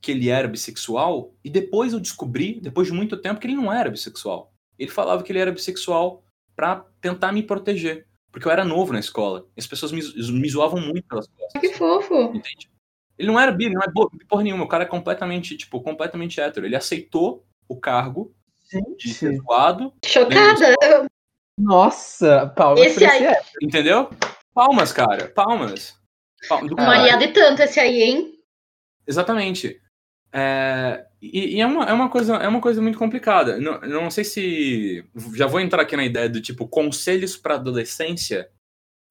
[0.00, 3.72] que ele era bissexual, e depois eu descobri, depois de muito tempo, que ele não
[3.72, 4.52] era bissexual.
[4.78, 6.22] Ele falava que ele era bissexual
[6.54, 9.46] pra tentar me proteger, porque eu era novo na escola.
[9.56, 11.60] E as pessoas me, me zoavam muito pelas costas.
[11.60, 12.14] Que fofo.
[12.34, 12.70] Entende?
[13.18, 14.64] Ele não era bi, não é bo- porra nenhuma.
[14.64, 16.64] O cara é completamente, tipo, completamente hétero.
[16.64, 18.32] Ele aceitou o cargo
[18.96, 20.76] de ser Gente, zoado, Chocada.
[21.58, 24.10] nossa, palmas Esse pra aí- esse entendeu?
[24.54, 25.28] Palmas, cara.
[25.28, 25.96] Palmas.
[26.48, 26.98] Pal- do caralho.
[27.00, 28.38] Malhado e tanto esse aí, hein?
[29.06, 29.80] Exatamente.
[30.32, 33.58] É, e e é, uma, é, uma coisa, é uma coisa muito complicada.
[33.58, 35.04] Não, não sei se.
[35.34, 38.50] Já vou entrar aqui na ideia do tipo conselhos para adolescência.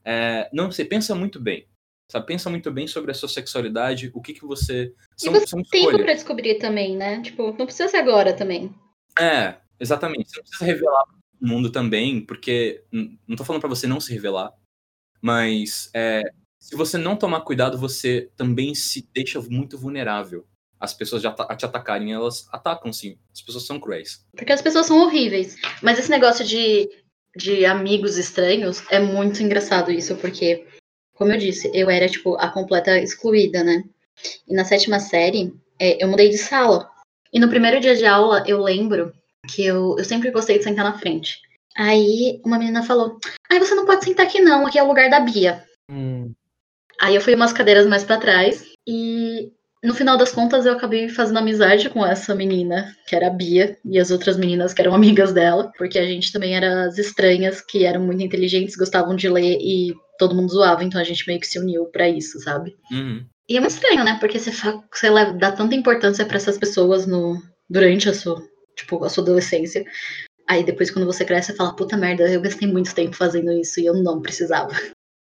[0.05, 1.67] É, não sei, pensa muito bem.
[2.09, 2.25] Sabe?
[2.25, 4.93] Pensa muito bem sobre a sua sexualidade, o que, que você.
[5.17, 6.01] São, você são Tempo escolhas.
[6.05, 7.21] pra descobrir também, né?
[7.21, 8.73] Tipo, não precisa ser agora também.
[9.19, 10.29] É, exatamente.
[10.29, 12.83] Você não precisa revelar pro mundo também, porque.
[12.93, 14.53] n- Não tô falando pra você não se revelar,
[15.21, 16.21] mas é,
[16.59, 20.47] se você não tomar cuidado, você também se deixa muito vulnerável.
[20.79, 23.17] As pessoas já ata- te atacarem, elas atacam sim.
[23.33, 24.25] As pessoas são cruéis.
[24.35, 25.55] Porque as pessoas são horríveis.
[25.81, 26.89] Mas esse negócio de,
[27.35, 30.67] de amigos estranhos é muito engraçado isso, porque,
[31.15, 33.83] como eu disse, eu era, tipo, a completa excluída, né?
[34.47, 36.89] E na sétima série, é, eu mudei de sala.
[37.33, 39.13] E no primeiro dia de aula, eu lembro
[39.47, 41.39] que eu, eu sempre gostei de sentar na frente.
[41.75, 43.19] Aí uma menina falou:
[43.51, 45.63] Ai, você não pode sentar aqui não, aqui é o lugar da Bia.
[45.89, 46.33] Hum,
[46.99, 49.51] Aí eu fui umas cadeiras mais pra trás e
[49.83, 53.77] no final das contas eu acabei fazendo amizade com essa menina, que era a Bia,
[53.85, 57.61] e as outras meninas que eram amigas dela, porque a gente também era as estranhas,
[57.61, 61.39] que eram muito inteligentes, gostavam de ler e todo mundo zoava, então a gente meio
[61.39, 62.75] que se uniu pra isso, sabe?
[62.91, 63.23] Uhum.
[63.49, 64.17] E é muito estranho, né?
[64.19, 68.41] Porque você, fa- você dá tanta importância pra essas pessoas no durante a sua,
[68.75, 69.85] tipo, a sua adolescência.
[70.47, 73.79] Aí depois quando você cresce, você fala, puta merda, eu gastei muito tempo fazendo isso
[73.79, 74.71] e eu não precisava.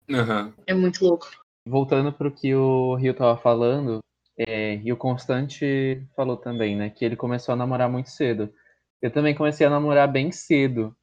[0.09, 0.53] Aham.
[0.67, 1.29] É muito louco.
[1.67, 3.99] voltando pro que o Rio tava falando,
[4.37, 6.89] é, e o Constante falou também, né?
[6.89, 8.53] Que ele começou a namorar muito cedo.
[9.01, 10.95] Eu também comecei a namorar bem cedo.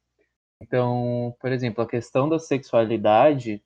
[0.61, 3.61] Então, por exemplo, a questão da sexualidade,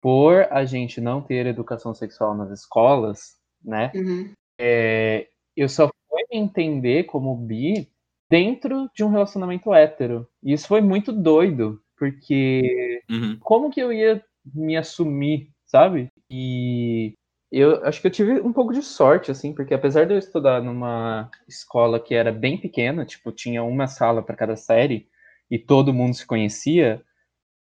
[0.00, 3.92] por a gente não ter educação sexual nas escolas, né?
[3.94, 4.32] Uhum.
[4.58, 7.88] é, eu só fui me entender como bi
[8.30, 10.28] dentro de um relacionamento hétero.
[10.42, 13.38] E isso foi muito doido, porque Uhum.
[13.40, 16.08] como que eu ia me assumir, sabe?
[16.30, 17.14] E
[17.52, 20.62] eu acho que eu tive um pouco de sorte, assim, porque apesar de eu estudar
[20.62, 25.06] numa escola que era bem pequena, tipo, tinha uma sala para cada série
[25.50, 27.02] e todo mundo se conhecia,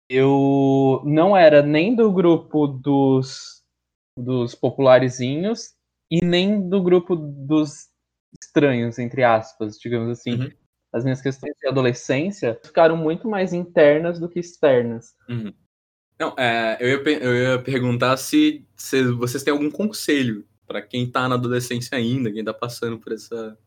[0.09, 3.63] eu não era nem do grupo dos,
[4.17, 5.73] dos popularizinhos
[6.09, 7.89] e nem do grupo dos
[8.41, 10.31] estranhos, entre aspas, digamos assim.
[10.31, 10.51] Uhum.
[10.93, 15.15] As minhas questões de adolescência ficaram muito mais internas do que externas.
[15.29, 15.53] Uhum.
[16.21, 21.09] Não, é, eu, ia, eu ia perguntar se, se vocês têm algum conselho pra quem
[21.09, 23.57] tá na adolescência ainda, quem tá passando por essa.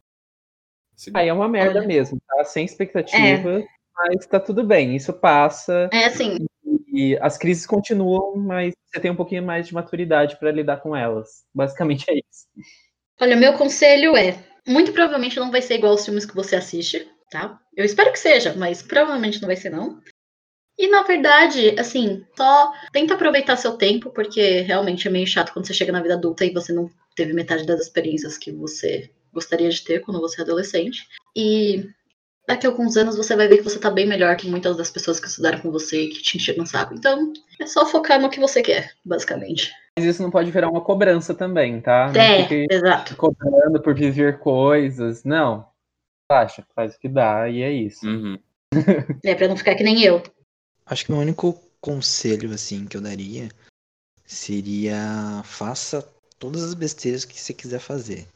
[0.96, 1.88] esse- Aí é uma merda Olha.
[1.88, 2.44] mesmo, tá?
[2.44, 3.60] Sem expectativa,
[3.96, 6.46] mas tá tudo bem, isso passa É assim,
[6.92, 10.94] e as crises continuam, mas você tem um pouquinho mais de maturidade pra lidar com
[10.94, 11.44] elas.
[11.52, 12.46] Basicamente é isso.
[13.20, 17.04] Olha, meu conselho é: muito provavelmente não vai ser igual aos filmes que você assiste,
[17.32, 17.58] tá?
[17.76, 20.00] Eu espero que seja, mas provavelmente não vai ser, não.
[20.78, 25.66] E na verdade, assim, só tenta aproveitar seu tempo, porque realmente é meio chato quando
[25.66, 29.68] você chega na vida adulta e você não teve metade das experiências que você gostaria
[29.68, 31.06] de ter quando você é adolescente.
[31.36, 31.88] E
[32.46, 34.90] daqui a alguns anos você vai ver que você tá bem melhor que muitas das
[34.90, 36.94] pessoas que estudaram com você e que te encheram no saco.
[36.94, 39.72] Então, é só focar no que você quer, basicamente.
[39.96, 42.12] Mas isso não pode virar uma cobrança também, tá?
[42.16, 43.16] É, exato.
[43.16, 45.22] cobrando por viver coisas.
[45.24, 45.66] Não.
[46.30, 48.06] Relaxa, faz o que dá e é isso.
[48.06, 48.38] Uhum.
[49.24, 50.20] É pra não ficar que nem eu.
[50.86, 53.48] Acho que o único conselho assim que eu daria
[54.26, 56.06] seria faça
[56.38, 58.26] todas as besteiras que você quiser fazer.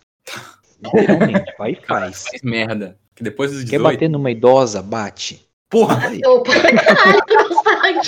[0.82, 2.24] Literalmente, vai e Cara, faz.
[2.28, 2.98] faz merda.
[3.14, 3.82] Que depois dos Quer 18.
[3.82, 4.80] bater numa idosa?
[4.80, 5.44] Bate.
[5.68, 5.96] Porra!
[5.96, 6.20] Vai.
[6.24, 6.52] Opa,
[6.84, 8.00] caralho.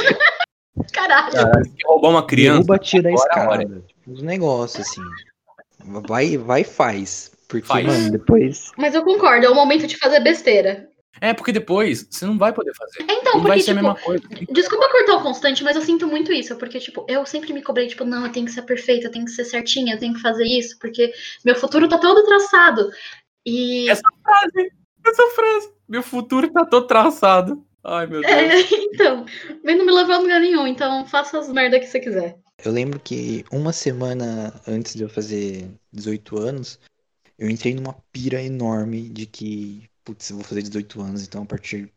[0.92, 1.62] Caralho.
[1.76, 2.58] Quer roubar uma criança.
[2.58, 3.62] Derruba, tira é a hora.
[3.62, 3.82] escada.
[3.86, 5.02] Tipo, uns negócios assim.
[6.06, 7.32] Vai, vai e faz.
[7.48, 7.84] Porque, Faz.
[7.84, 8.70] mano, depois.
[8.78, 10.88] Mas eu concordo, é o momento de fazer besteira.
[11.20, 13.02] É, porque depois você não vai poder fazer.
[13.02, 14.24] É, então, não vai porque, ser a tipo, mesma coisa.
[14.50, 17.86] desculpa cortar o constante, mas eu sinto muito isso, porque, tipo, eu sempre me cobrei,
[17.86, 20.20] tipo, não, eu tenho que ser perfeita, eu tenho que ser certinha, eu tenho que
[20.20, 21.12] fazer isso, porque
[21.44, 22.90] meu futuro tá todo traçado.
[23.44, 23.88] E.
[23.88, 24.72] Essa frase,
[25.06, 25.72] essa frase.
[25.88, 27.64] Meu futuro tá todo traçado.
[27.82, 28.32] Ai, meu Deus.
[28.32, 28.60] É,
[28.92, 29.24] então,
[29.64, 32.38] mas não me levou a lugar nenhum, então faça as merda que você quiser.
[32.62, 36.78] Eu lembro que uma semana antes de eu fazer 18 anos,
[37.38, 41.46] eu entrei numa pira enorme de que, putz, eu vou fazer 18 anos, então a
[41.46, 41.92] partir,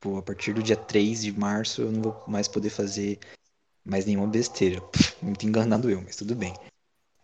[0.00, 3.18] pô, a partir do dia 3 de março eu não vou mais poder fazer
[3.84, 4.80] mais nenhuma besteira.
[4.80, 6.54] Pff, muito enganado eu, mas tudo bem.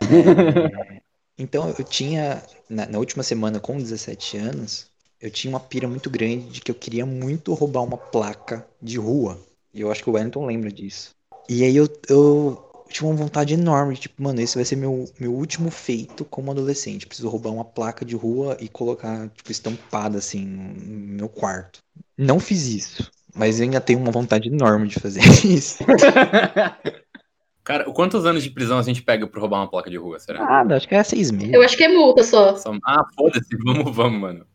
[0.01, 1.01] É,
[1.39, 4.87] então eu tinha, na, na última semana com 17 anos,
[5.19, 8.99] eu tinha uma pira muito grande de que eu queria muito roubar uma placa de
[8.99, 9.41] rua.
[9.73, 11.11] E eu acho que o Wellington lembra disso.
[11.49, 15.35] E aí eu, eu tinha uma vontade enorme, tipo, mano, esse vai ser meu, meu
[15.35, 17.09] último feito como adolescente.
[17.09, 21.81] Preciso roubar uma placa de rua e colocar, tipo, estampada assim no meu quarto.
[22.17, 25.83] Não fiz isso, mas eu ainda tenho uma vontade enorme de fazer isso.
[27.65, 30.45] Cara, quantos anos de prisão a gente pega pra roubar uma placa de rua, será?
[30.45, 31.53] Ah, acho que é seis meses.
[31.53, 32.57] Eu acho que é multa só.
[32.57, 34.47] Só- Ah, foda-se, vamos, vamos, mano.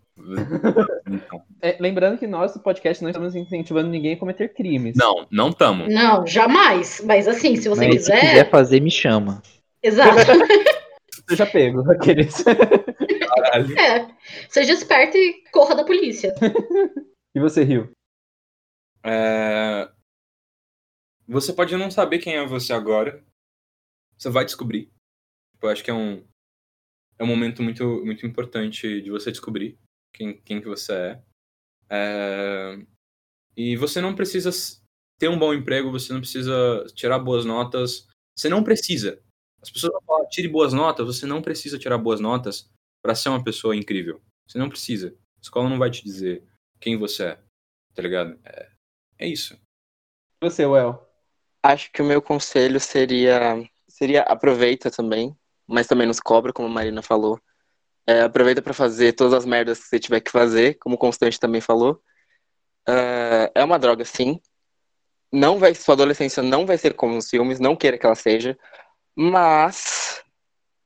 [1.07, 1.43] Então.
[1.61, 4.95] É, lembrando que nós do podcast não estamos incentivando ninguém a cometer crimes.
[4.95, 5.88] Não, não tamo.
[5.88, 7.01] Não, jamais.
[7.05, 8.20] Mas assim, se você Mas se quiser.
[8.20, 9.41] quiser fazer, me chama.
[9.82, 10.15] Exato.
[11.30, 12.43] Seja pego, aqueles.
[13.78, 14.07] É.
[14.49, 16.34] Seja esperto e corra da polícia.
[17.34, 17.89] e você riu?
[19.03, 19.89] É,
[21.28, 23.24] Você pode não saber quem é você agora.
[24.17, 24.91] Você vai descobrir.
[25.61, 26.24] Eu acho que é um,
[27.17, 29.80] é um momento muito, muito importante de você descobrir
[30.14, 31.24] quem, quem que você é.
[31.89, 32.86] É,
[33.55, 34.49] E você não precisa
[35.20, 38.07] ter um bom emprego, você não precisa tirar boas notas.
[38.38, 39.22] Você não precisa.
[39.62, 41.05] As pessoas vão falar, tire boas notas.
[41.05, 42.70] Você não precisa tirar boas notas
[43.01, 44.22] para ser uma pessoa incrível.
[44.47, 45.10] Você não precisa.
[45.10, 46.43] A escola não vai te dizer
[46.80, 47.39] quem você é.
[47.93, 48.39] Tá ligado?
[48.45, 48.70] É,
[49.20, 49.55] é isso.
[50.41, 51.05] E você, Well?
[51.62, 55.38] Acho que o meu conselho seria seria aproveita também,
[55.68, 57.38] mas também nos cobra, como a Marina falou.
[58.10, 61.39] É, aproveita pra fazer todas as merdas que você tiver que fazer, como o Constante
[61.39, 62.01] também falou.
[62.88, 64.41] É, é uma droga, sim.
[65.32, 68.57] Não vai, sua adolescência não vai ser como nos filmes, não queira que ela seja,
[69.16, 70.24] mas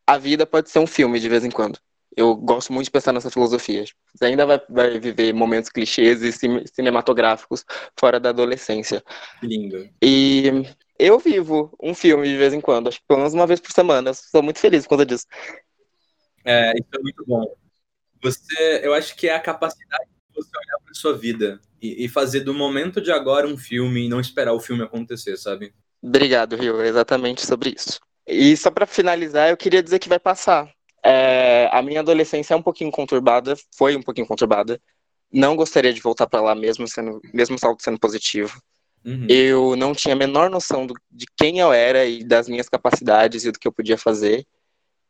[0.06, 1.80] a vida pode ser um filme de vez em quando.
[2.14, 3.86] Eu gosto muito de pensar nessa filosofia.
[4.14, 7.64] Você ainda vai, vai viver momentos clichês e cine- cinematográficos
[7.98, 9.02] fora da adolescência.
[9.42, 9.90] Lindo.
[10.04, 10.52] E
[11.00, 13.72] eu vivo um filme de vez em quando, acho que pelo menos uma vez por
[13.72, 14.10] semana.
[14.10, 15.26] Eu sou muito feliz por conta disso.
[16.44, 17.56] É, isso é muito bom.
[18.22, 22.10] Você, eu acho que é a capacidade de você olhar para sua vida e, e
[22.10, 25.74] fazer do momento de agora um filme e não esperar o filme acontecer, sabe?
[26.02, 26.82] Obrigado, Rio.
[26.82, 28.00] É exatamente sobre isso.
[28.26, 30.70] E só pra finalizar, eu queria dizer que vai passar.
[31.04, 34.80] É, a minha adolescência é um pouquinho conturbada, foi um pouquinho conturbada.
[35.32, 38.62] Não gostaria de voltar pra lá mesmo sendo, mesmo saldo sendo positivo.
[39.04, 39.28] Uhum.
[39.28, 43.44] Eu não tinha a menor noção do- de quem eu era e das minhas capacidades
[43.44, 44.46] e do que eu podia fazer.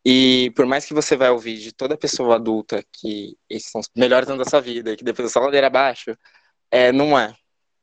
[0.06, 3.90] E por mais que você vai ouvir de toda pessoa adulta que esses são os
[3.96, 6.18] melhores anos da sua vida e que depois é só ladeira abaixo,
[6.72, 7.34] é, não é.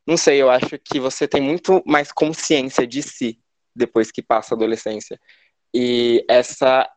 [0.07, 3.41] Não sei, eu acho que você tem muito mais consciência de si
[3.75, 5.19] depois que passa a adolescência.
[5.75, 6.89] E essa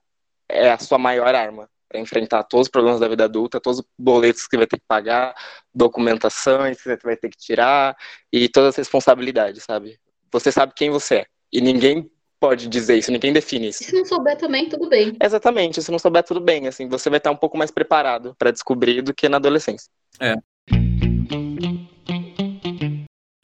[0.50, 3.86] é a sua maior arma para enfrentar todos os problemas da vida adulta, todos os
[3.98, 5.36] boletos que vai ter que pagar,
[5.74, 7.96] documentações que você vai ter que tirar
[8.32, 10.00] e todas as responsabilidades, sabe?
[10.32, 11.26] Você sabe quem você é.
[11.52, 12.10] E ninguém
[12.44, 13.84] pode dizer isso, ninguém define isso.
[13.84, 15.16] E se não souber também, tudo bem.
[15.24, 18.52] Exatamente, se não souber tudo bem, assim, você vai estar um pouco mais preparado para
[18.52, 19.90] descobrir do que na adolescência.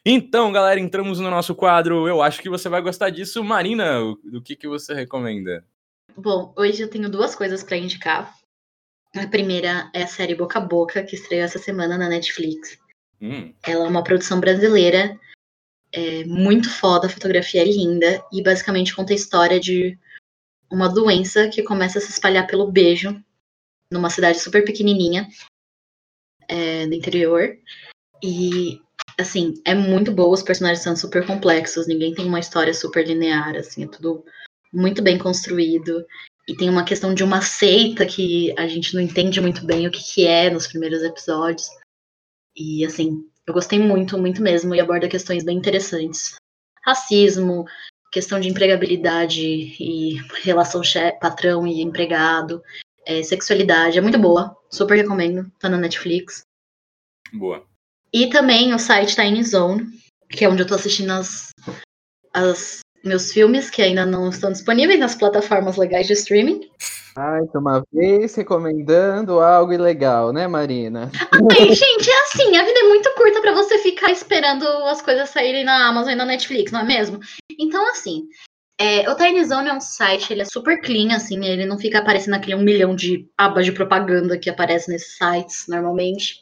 [0.05, 2.09] Então, galera, entramos no nosso quadro.
[2.09, 3.41] Eu acho que você vai gostar disso.
[3.41, 5.63] Marina, o- do que, que você recomenda?
[6.17, 8.33] Bom, hoje eu tenho duas coisas pra indicar.
[9.15, 12.77] A primeira é a série Boca a Boca, que estreou essa semana na Netflix.
[13.21, 15.17] Hum, Ela é uma produção brasileira,
[15.91, 19.97] é muito foda, a fotografia é linda e basicamente conta a história de
[20.71, 23.19] uma doença que começa a se espalhar pelo beijo
[23.91, 25.27] numa cidade super pequenininha
[26.47, 27.57] é, do interior.
[28.23, 28.79] E,
[29.17, 33.55] assim, é muito boa, os personagens são super complexos, ninguém tem uma história super linear,
[33.55, 34.23] assim, é tudo
[34.71, 36.05] muito bem construído.
[36.47, 39.91] E tem uma questão de uma seita que a gente não entende muito bem o
[39.91, 41.67] que, que é nos primeiros episódios.
[42.55, 46.35] E assim, eu gostei muito, muito mesmo, e aborda questões bem interessantes.
[46.85, 47.65] Racismo,
[48.11, 50.81] questão de empregabilidade e relação
[51.19, 52.61] patrão e empregado,
[53.05, 56.43] é, sexualidade, é muito boa, super recomendo, tá na Netflix.
[57.33, 57.65] boa.
[58.13, 59.87] E também o site Tiny Zone,
[60.29, 61.49] que é onde eu tô assistindo as,
[62.33, 66.69] as meus filmes, que ainda não estão disponíveis nas plataformas legais de streaming.
[67.15, 71.11] Ai, uma vez recomendando algo ilegal, né, Marina?
[71.51, 75.29] Ai, gente, é assim, a vida é muito curta pra você ficar esperando as coisas
[75.29, 77.19] saírem na Amazon e na Netflix, não é mesmo?
[77.59, 78.27] Então, assim,
[78.79, 81.99] é, o Tiny Zone é um site, ele é super clean, assim, ele não fica
[81.99, 86.41] aparecendo aquele um milhão de abas de propaganda que aparece nesses sites normalmente.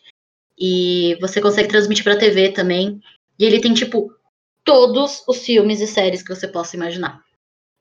[0.60, 3.00] E você consegue transmitir pra TV também.
[3.40, 4.12] E ele tem, tipo,
[4.64, 7.24] todos os filmes e séries que você possa imaginar.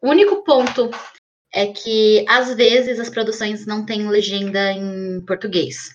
[0.01, 0.91] O único ponto
[1.53, 5.95] é que, às vezes, as produções não têm legenda em português.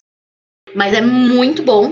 [0.76, 1.92] Mas é muito bom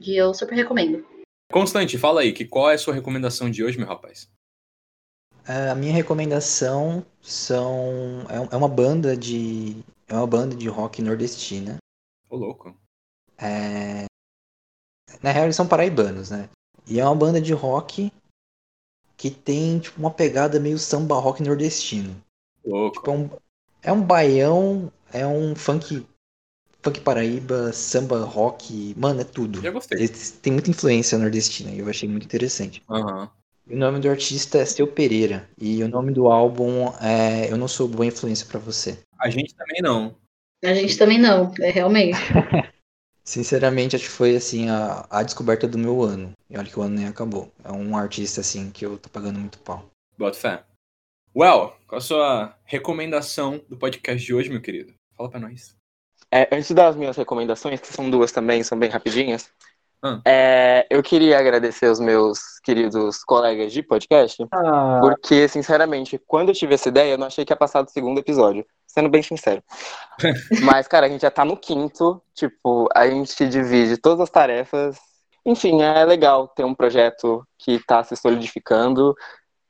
[0.00, 1.06] e eu super recomendo.
[1.50, 4.30] Constante, fala aí, que qual é a sua recomendação de hoje, meu rapaz?
[5.46, 11.78] A minha recomendação são é é uma banda de é uma banda de rock nordestina.
[12.28, 12.76] Ô, louco.
[13.38, 14.04] É,
[15.22, 16.50] Na real, eles são paraibanos, né?
[16.86, 18.12] E é uma banda de rock
[19.16, 22.14] que tem tipo, uma pegada meio samba rock nordestino.
[22.64, 22.96] Louco.
[22.98, 23.30] Tipo, é um,
[23.82, 26.06] é um baião, é um funk,
[26.82, 29.60] funk paraíba, samba rock, mano, é tudo.
[29.62, 29.98] Já gostei.
[29.98, 32.82] Eles têm muita influência nordestina e eu achei muito interessante.
[32.88, 33.30] Aham.
[33.70, 37.68] O nome do artista é Seu Pereira e o nome do álbum é Eu Não
[37.68, 38.98] Sou Boa Influência Pra Você.
[39.20, 40.16] A gente também não.
[40.64, 42.16] A gente também não, é realmente.
[43.22, 46.32] Sinceramente, acho que foi assim a, a descoberta do meu ano.
[46.48, 47.52] E olha que o ano nem acabou.
[47.62, 49.84] É um artista assim que eu tô pagando muito pau.
[50.16, 50.64] Bota fé.
[51.38, 54.92] Well, qual a sua recomendação do podcast de hoje, meu querido?
[55.16, 55.76] Fala pra nós.
[56.32, 59.48] É, antes das minhas recomendações, que são duas também, são bem rapidinhas,
[60.02, 60.20] Ah.
[60.26, 66.54] é, eu queria agradecer aos meus queridos colegas de podcast, Ah, porque, sinceramente, quando eu
[66.56, 69.62] tive essa ideia, eu não achei que ia passar do segundo episódio, sendo bem sincero.
[70.76, 74.98] Mas, cara, a gente já tá no quinto, tipo, a gente divide todas as tarefas.
[75.46, 79.14] Enfim, é legal ter um projeto que tá se solidificando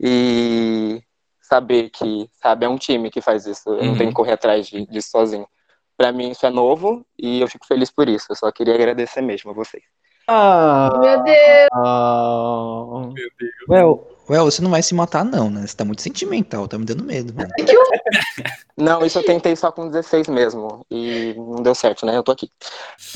[0.01, 1.03] e
[1.49, 3.97] saber que, sabe, é um time que faz isso, eu não Uhum.
[3.97, 5.49] tenho que correr atrás de- disso sozinho.
[5.97, 8.27] Pra mim isso é novo e eu fico feliz por isso.
[8.31, 9.83] Eu só queria agradecer mesmo a vocês.
[10.29, 11.69] ah, Meu Deus!
[11.73, 13.01] ah.
[13.13, 13.53] Meu Deus.
[13.69, 15.67] Well, well, você não vai se matar não, né?
[15.67, 17.49] Você tá muito sentimental, tá me dando medo, mano.
[18.77, 22.17] Não, isso eu tentei só com 16 mesmo e não deu certo, né?
[22.17, 22.49] Eu tô aqui.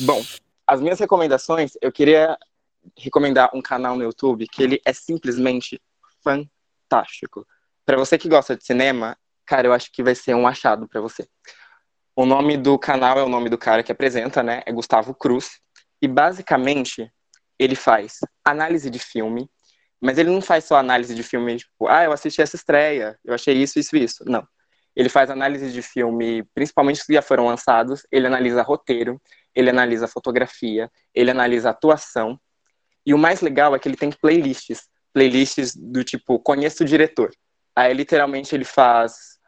[0.01, 0.21] Bom,
[0.67, 2.37] as minhas recomendações, eu queria
[2.99, 5.81] recomendar um canal no YouTube que ele é simplesmente
[6.21, 7.47] fantástico.
[7.85, 11.01] Pra você que gosta de cinema, cara, eu acho que vai ser um achado pra
[11.01, 11.27] você.
[12.15, 14.63] O nome do canal é o nome do cara que apresenta, né?
[14.67, 15.61] É Gustavo Cruz.
[16.01, 17.11] E basicamente,
[17.59, 19.49] ele faz análise de filme,
[20.01, 23.33] mas ele não faz só análise de filme, tipo, ah, eu assisti essa estreia, eu
[23.35, 24.25] achei isso, isso, isso.
[24.27, 24.47] Não.
[24.95, 29.21] Ele faz análise de filme, principalmente os que já foram lançados, ele analisa roteiro,
[29.55, 32.39] ele analisa fotografia, ele analisa atuação.
[33.07, 37.31] E o mais legal é que ele tem playlists, playlists do tipo, conheço o diretor.
[37.75, 39.39] Aí literalmente ele faz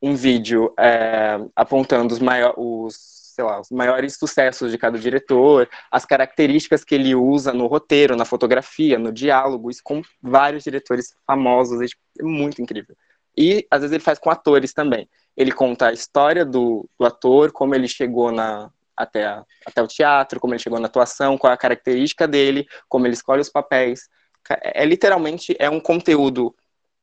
[0.00, 2.94] um vídeo é, apontando os, maior, os,
[3.34, 8.16] sei lá, os maiores sucessos de cada diretor, as características que ele usa no roteiro,
[8.16, 12.96] na fotografia, no diálogo, isso com vários diretores famosos, é, tipo, é muito incrível.
[13.36, 15.08] E às vezes ele faz com atores também.
[15.36, 19.86] Ele conta a história do, do ator, como ele chegou na, até, a, até o
[19.86, 23.48] teatro, como ele chegou na atuação, qual é a característica dele, como ele escolhe os
[23.48, 24.08] papéis.
[24.50, 26.54] É, é literalmente é um conteúdo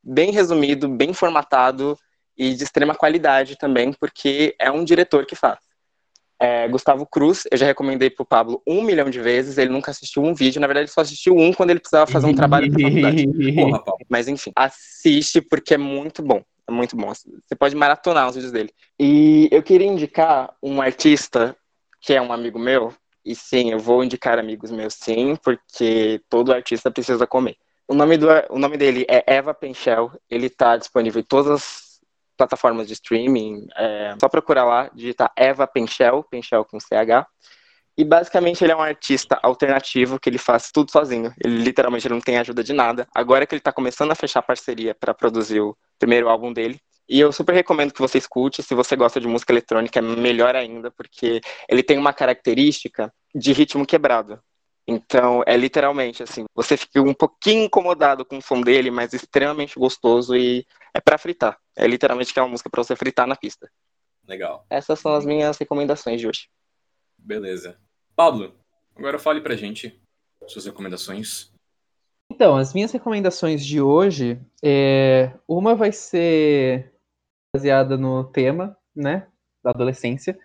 [0.04, 1.98] bem resumido, bem formatado
[2.38, 5.60] e de extrema qualidade também, porque é um diretor que faz.
[6.42, 10.24] É, Gustavo Cruz, eu já recomendei pro Pablo um milhão de vezes, ele nunca assistiu
[10.24, 12.80] um vídeo, na verdade ele só assistiu um quando ele precisava fazer um trabalho pra
[12.80, 13.28] faculdade.
[13.56, 14.06] Porra, Paulo.
[14.08, 16.42] Mas enfim, assiste porque é muito bom.
[16.66, 17.12] É muito bom.
[17.12, 18.70] Você pode maratonar os vídeos dele.
[18.98, 21.58] E eu queria indicar um artista
[22.00, 22.94] que é um amigo meu.
[23.26, 27.58] E sim, eu vou indicar amigos meus sim, porque todo artista precisa comer.
[27.90, 30.12] O nome, do, o nome dele é Eva Penchel.
[30.30, 32.00] Ele tá disponível em todas as
[32.38, 33.66] plataformas de streaming.
[33.76, 37.26] É só procurar lá, digitar Eva Penchel, Penchel com CH.
[37.98, 41.34] E basicamente ele é um artista alternativo que ele faz tudo sozinho.
[41.44, 43.08] Ele literalmente ele não tem ajuda de nada.
[43.14, 46.80] Agora que ele tá começando a fechar parceria para produzir o primeiro álbum dele.
[47.10, 48.62] E eu super recomendo que você escute.
[48.62, 53.52] Se você gosta de música eletrônica, é melhor ainda, porque ele tem uma característica de
[53.52, 54.40] ritmo quebrado.
[54.90, 59.78] Então, é literalmente assim, você fica um pouquinho incomodado com o som dele, mas extremamente
[59.78, 61.60] gostoso e é para fritar.
[61.76, 63.70] É literalmente que é uma música para você fritar na pista.
[64.28, 64.66] Legal.
[64.70, 66.50] Essas são as minhas recomendações de hoje.
[67.18, 67.80] Beleza.
[68.16, 68.56] Pablo,
[68.96, 70.02] agora fale pra gente
[70.48, 71.52] suas recomendações.
[72.32, 75.32] Então, as minhas recomendações de hoje, é...
[75.48, 76.94] uma vai ser
[77.56, 79.28] baseada no tema, né,
[79.64, 80.38] da adolescência,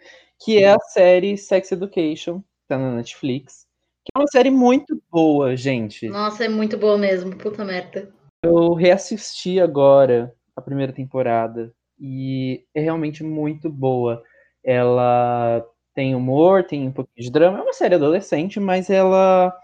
[0.42, 3.63] que é a série Sex Education, tá na Netflix,
[4.04, 6.08] que é uma série muito boa, gente.
[6.08, 8.12] Nossa, é muito boa mesmo, puta merda.
[8.42, 14.22] Eu reassisti agora a primeira temporada e é realmente muito boa.
[14.62, 19.56] Ela tem humor, tem um pouquinho de drama, é uma série adolescente, mas ela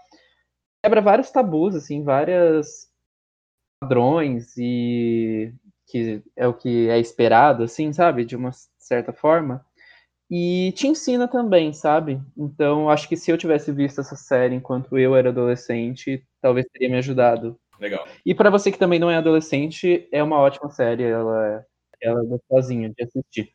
[0.83, 2.89] quebra vários tabus, assim, vários
[3.79, 5.53] padrões e
[5.87, 9.63] que é o que é esperado, assim, sabe, de uma certa forma.
[10.33, 12.21] E te ensina também, sabe?
[12.37, 16.87] Então, acho que se eu tivesse visto essa série enquanto eu era adolescente, talvez teria
[16.87, 17.59] me ajudado.
[17.77, 18.07] Legal.
[18.25, 21.65] E para você que também não é adolescente, é uma ótima série, ela,
[22.01, 23.51] ela é gostosinha de assistir.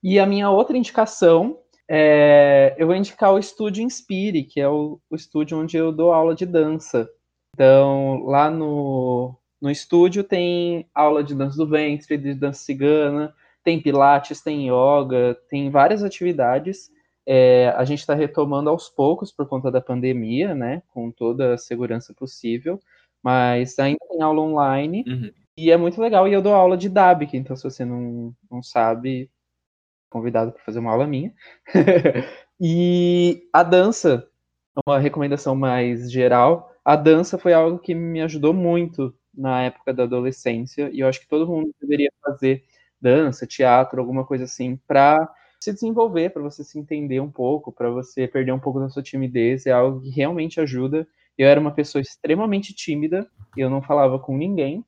[0.00, 1.58] E a minha outra indicação
[1.88, 6.12] é, eu vou indicar o Estúdio Inspire, que é o, o estúdio onde eu dou
[6.12, 7.10] aula de dança.
[7.52, 13.34] Então, lá no, no estúdio tem aula de dança do ventre, de dança cigana,
[13.64, 16.90] tem pilates, tem yoga, tem várias atividades.
[17.26, 20.82] É, a gente está retomando aos poucos por conta da pandemia, né?
[20.88, 22.80] Com toda a segurança possível.
[23.22, 25.32] Mas ainda tem aula online Uhum.
[25.56, 26.28] e é muito legal.
[26.28, 29.30] E eu dou aula de DABIC, então se você não, não sabe,
[30.10, 31.32] convidado para fazer uma aula minha.
[32.60, 34.28] e a dança,
[34.86, 40.04] uma recomendação mais geral, a dança foi algo que me ajudou muito na época da
[40.04, 42.64] adolescência e eu acho que todo mundo deveria fazer
[43.04, 45.30] dança, teatro, alguma coisa assim, para
[45.60, 49.02] se desenvolver, para você se entender um pouco, para você perder um pouco da sua
[49.02, 51.06] timidez, é algo que realmente ajuda.
[51.36, 54.82] Eu era uma pessoa extremamente tímida, eu não falava com ninguém.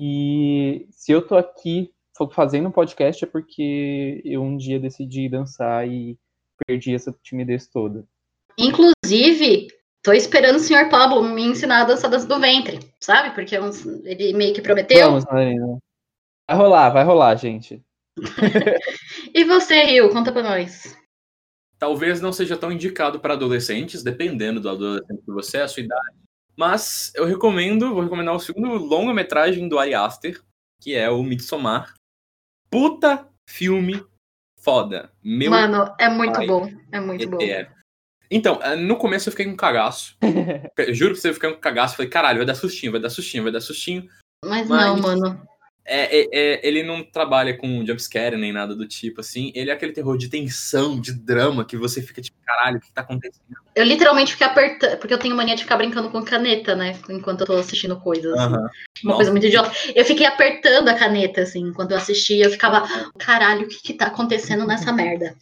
[0.00, 1.92] E se eu tô aqui
[2.32, 6.18] fazendo um podcast é porque eu um dia decidi dançar e
[6.66, 8.04] perdi essa timidez toda.
[8.58, 9.68] Inclusive,
[10.02, 13.34] tô esperando o senhor Pablo me ensinar a dança do ventre, sabe?
[13.34, 13.56] Porque
[14.04, 15.06] ele meio que prometeu.
[15.06, 15.78] Vamos, Marina.
[16.48, 17.82] Vai rolar, vai rolar, gente.
[19.34, 20.96] e você, Rio, conta pra nós.
[21.78, 25.82] Talvez não seja tão indicado para adolescentes, dependendo do adolescente que você é, a sua
[25.82, 26.16] idade.
[26.56, 30.40] Mas eu recomendo, vou recomendar o segundo longa-metragem do Ari Aster,
[30.80, 31.94] que é o Midsommar.
[32.70, 34.04] Puta filme
[34.60, 35.12] foda.
[35.22, 36.46] Meu Mano, é muito pai.
[36.46, 36.70] bom.
[36.92, 37.42] É muito bom.
[37.42, 37.70] É.
[38.30, 40.16] Então, no começo eu fiquei com cagaço.
[40.92, 41.96] Juro pra você, eu fiquei com cagaço.
[41.96, 44.08] Falei, caralho, vai dar sustinho, vai dar sustinho, vai dar sustinho.
[44.44, 45.46] Mas, Mas- não, mano.
[45.86, 49.52] É, é- é- ele não trabalha com jumpscare nem nada do tipo, assim.
[49.54, 52.90] Ele é aquele terror de tensão, de drama, que você fica tipo, caralho, o que
[52.92, 53.44] tá acontecendo?
[53.74, 56.98] Eu literalmente fiquei apertando, porque eu tenho mania de ficar brincando com caneta, né?
[57.10, 58.32] Enquanto eu tô assistindo coisas.
[58.32, 58.54] assim.
[58.54, 58.68] Uma
[59.04, 59.16] Nossa.
[59.16, 59.70] coisa muito idiota.
[59.94, 62.44] Eu fiquei apertando a caneta, assim, enquanto eu assistia.
[62.46, 62.82] Eu ficava,
[63.18, 65.34] caralho, o que que tá acontecendo nessa merda?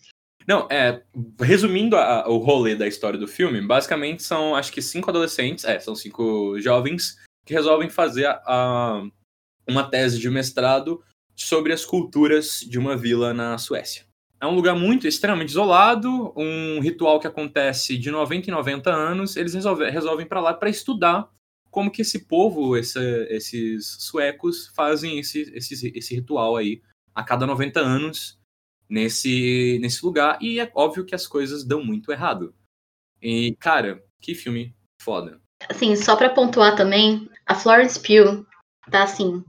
[0.48, 1.00] Não, é.
[1.40, 5.78] Resumindo a- o rolê da história do filme, basicamente são, acho que cinco adolescentes, é,
[5.78, 7.16] são cinco jovens
[7.46, 9.02] que resolvem fazer a- a-
[9.68, 11.02] uma tese de mestrado
[11.34, 14.04] sobre as culturas de uma vila na Suécia.
[14.40, 19.36] É um lugar muito extremamente isolado, um ritual que acontece de 90 em 90 anos.
[19.36, 21.30] Eles resolve, resolvem para lá para estudar
[21.70, 26.82] como que esse povo, esse- esses suecos, fazem esse, esse, esse ritual aí
[27.14, 28.38] a cada 90 anos
[28.88, 30.38] nesse, nesse lugar.
[30.42, 32.54] E é óbvio que as coisas dão muito errado.
[33.22, 35.40] E, cara, que filme foda.
[35.68, 38.44] Assim, só pra pontuar também, a Florence Pugh
[38.90, 39.42] tá, assim,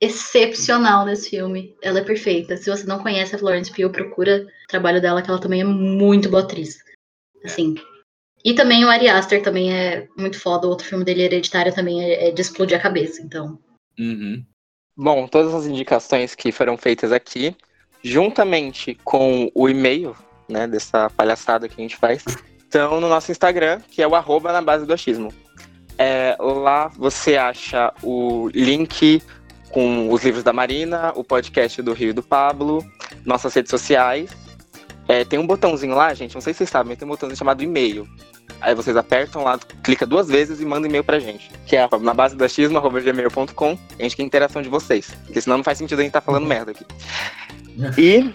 [0.00, 1.76] excepcional nesse filme.
[1.82, 2.56] Ela é perfeita.
[2.56, 5.64] Se você não conhece a Florence Pugh, procura o trabalho dela, que ela também é
[5.64, 6.78] muito boa atriz.
[7.44, 7.74] Assim.
[8.44, 10.66] E também o Ari Aster também é muito foda.
[10.66, 13.22] O outro filme dele, Hereditário, também é, é de explodir a cabeça.
[13.22, 13.58] Então,
[13.98, 14.44] Uhum.
[14.96, 17.56] Bom, todas as indicações que foram feitas aqui,
[18.02, 20.14] juntamente com o e-mail,
[20.48, 22.24] né, dessa palhaçada que a gente faz,
[22.58, 25.32] estão no nosso Instagram, que é o arroba na base do achismo.
[26.04, 29.22] É, lá você acha o link
[29.70, 32.84] com os livros da Marina, o podcast do Rio e do Pablo,
[33.24, 34.36] nossas redes sociais.
[35.06, 37.38] É, tem um botãozinho lá, gente, não sei se vocês sabem, mas tem um botãozinho
[37.38, 38.08] chamado e-mail.
[38.60, 41.52] Aí vocês apertam lá, clica duas vezes e manda e-mail pra gente.
[41.66, 43.78] Que é na base do achismo, arroba gmail.com.
[43.96, 45.14] A gente quer interação de vocês.
[45.24, 46.84] Porque senão não faz sentido a gente estar falando merda aqui.
[47.96, 48.34] E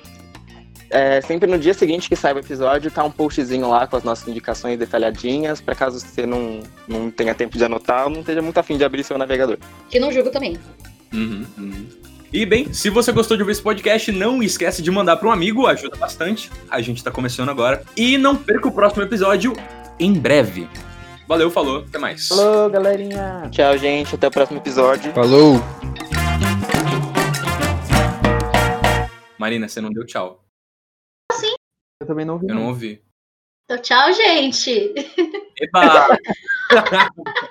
[0.90, 4.04] é, sempre no dia seguinte que sai o episódio, tá um postzinho lá com as
[4.04, 8.42] nossas indicações detalhadinhas, pra caso você não, não tenha tempo de anotar ou não esteja
[8.42, 9.58] muito afim de abrir seu navegador.
[9.90, 10.58] que não julgo também.
[11.14, 11.88] Uhum, uhum.
[12.32, 15.32] E bem, se você gostou de ouvir esse podcast, não esquece de mandar para um
[15.32, 16.52] amigo, ajuda bastante.
[16.70, 17.84] A gente tá começando agora.
[17.96, 19.54] E não perca o próximo episódio
[19.98, 20.68] em breve.
[21.26, 22.28] Valeu, falou, até mais.
[22.28, 23.50] Falou, galerinha!
[23.50, 24.16] Tchau, gente.
[24.16, 25.12] Até o próximo episódio.
[25.14, 25.62] Falou!
[29.38, 30.47] Marina, você não deu tchau.
[32.00, 32.48] Eu também não ouvi.
[32.48, 33.04] Eu não ouvi.
[33.66, 34.94] Então, tchau, gente!
[35.60, 36.18] Eba!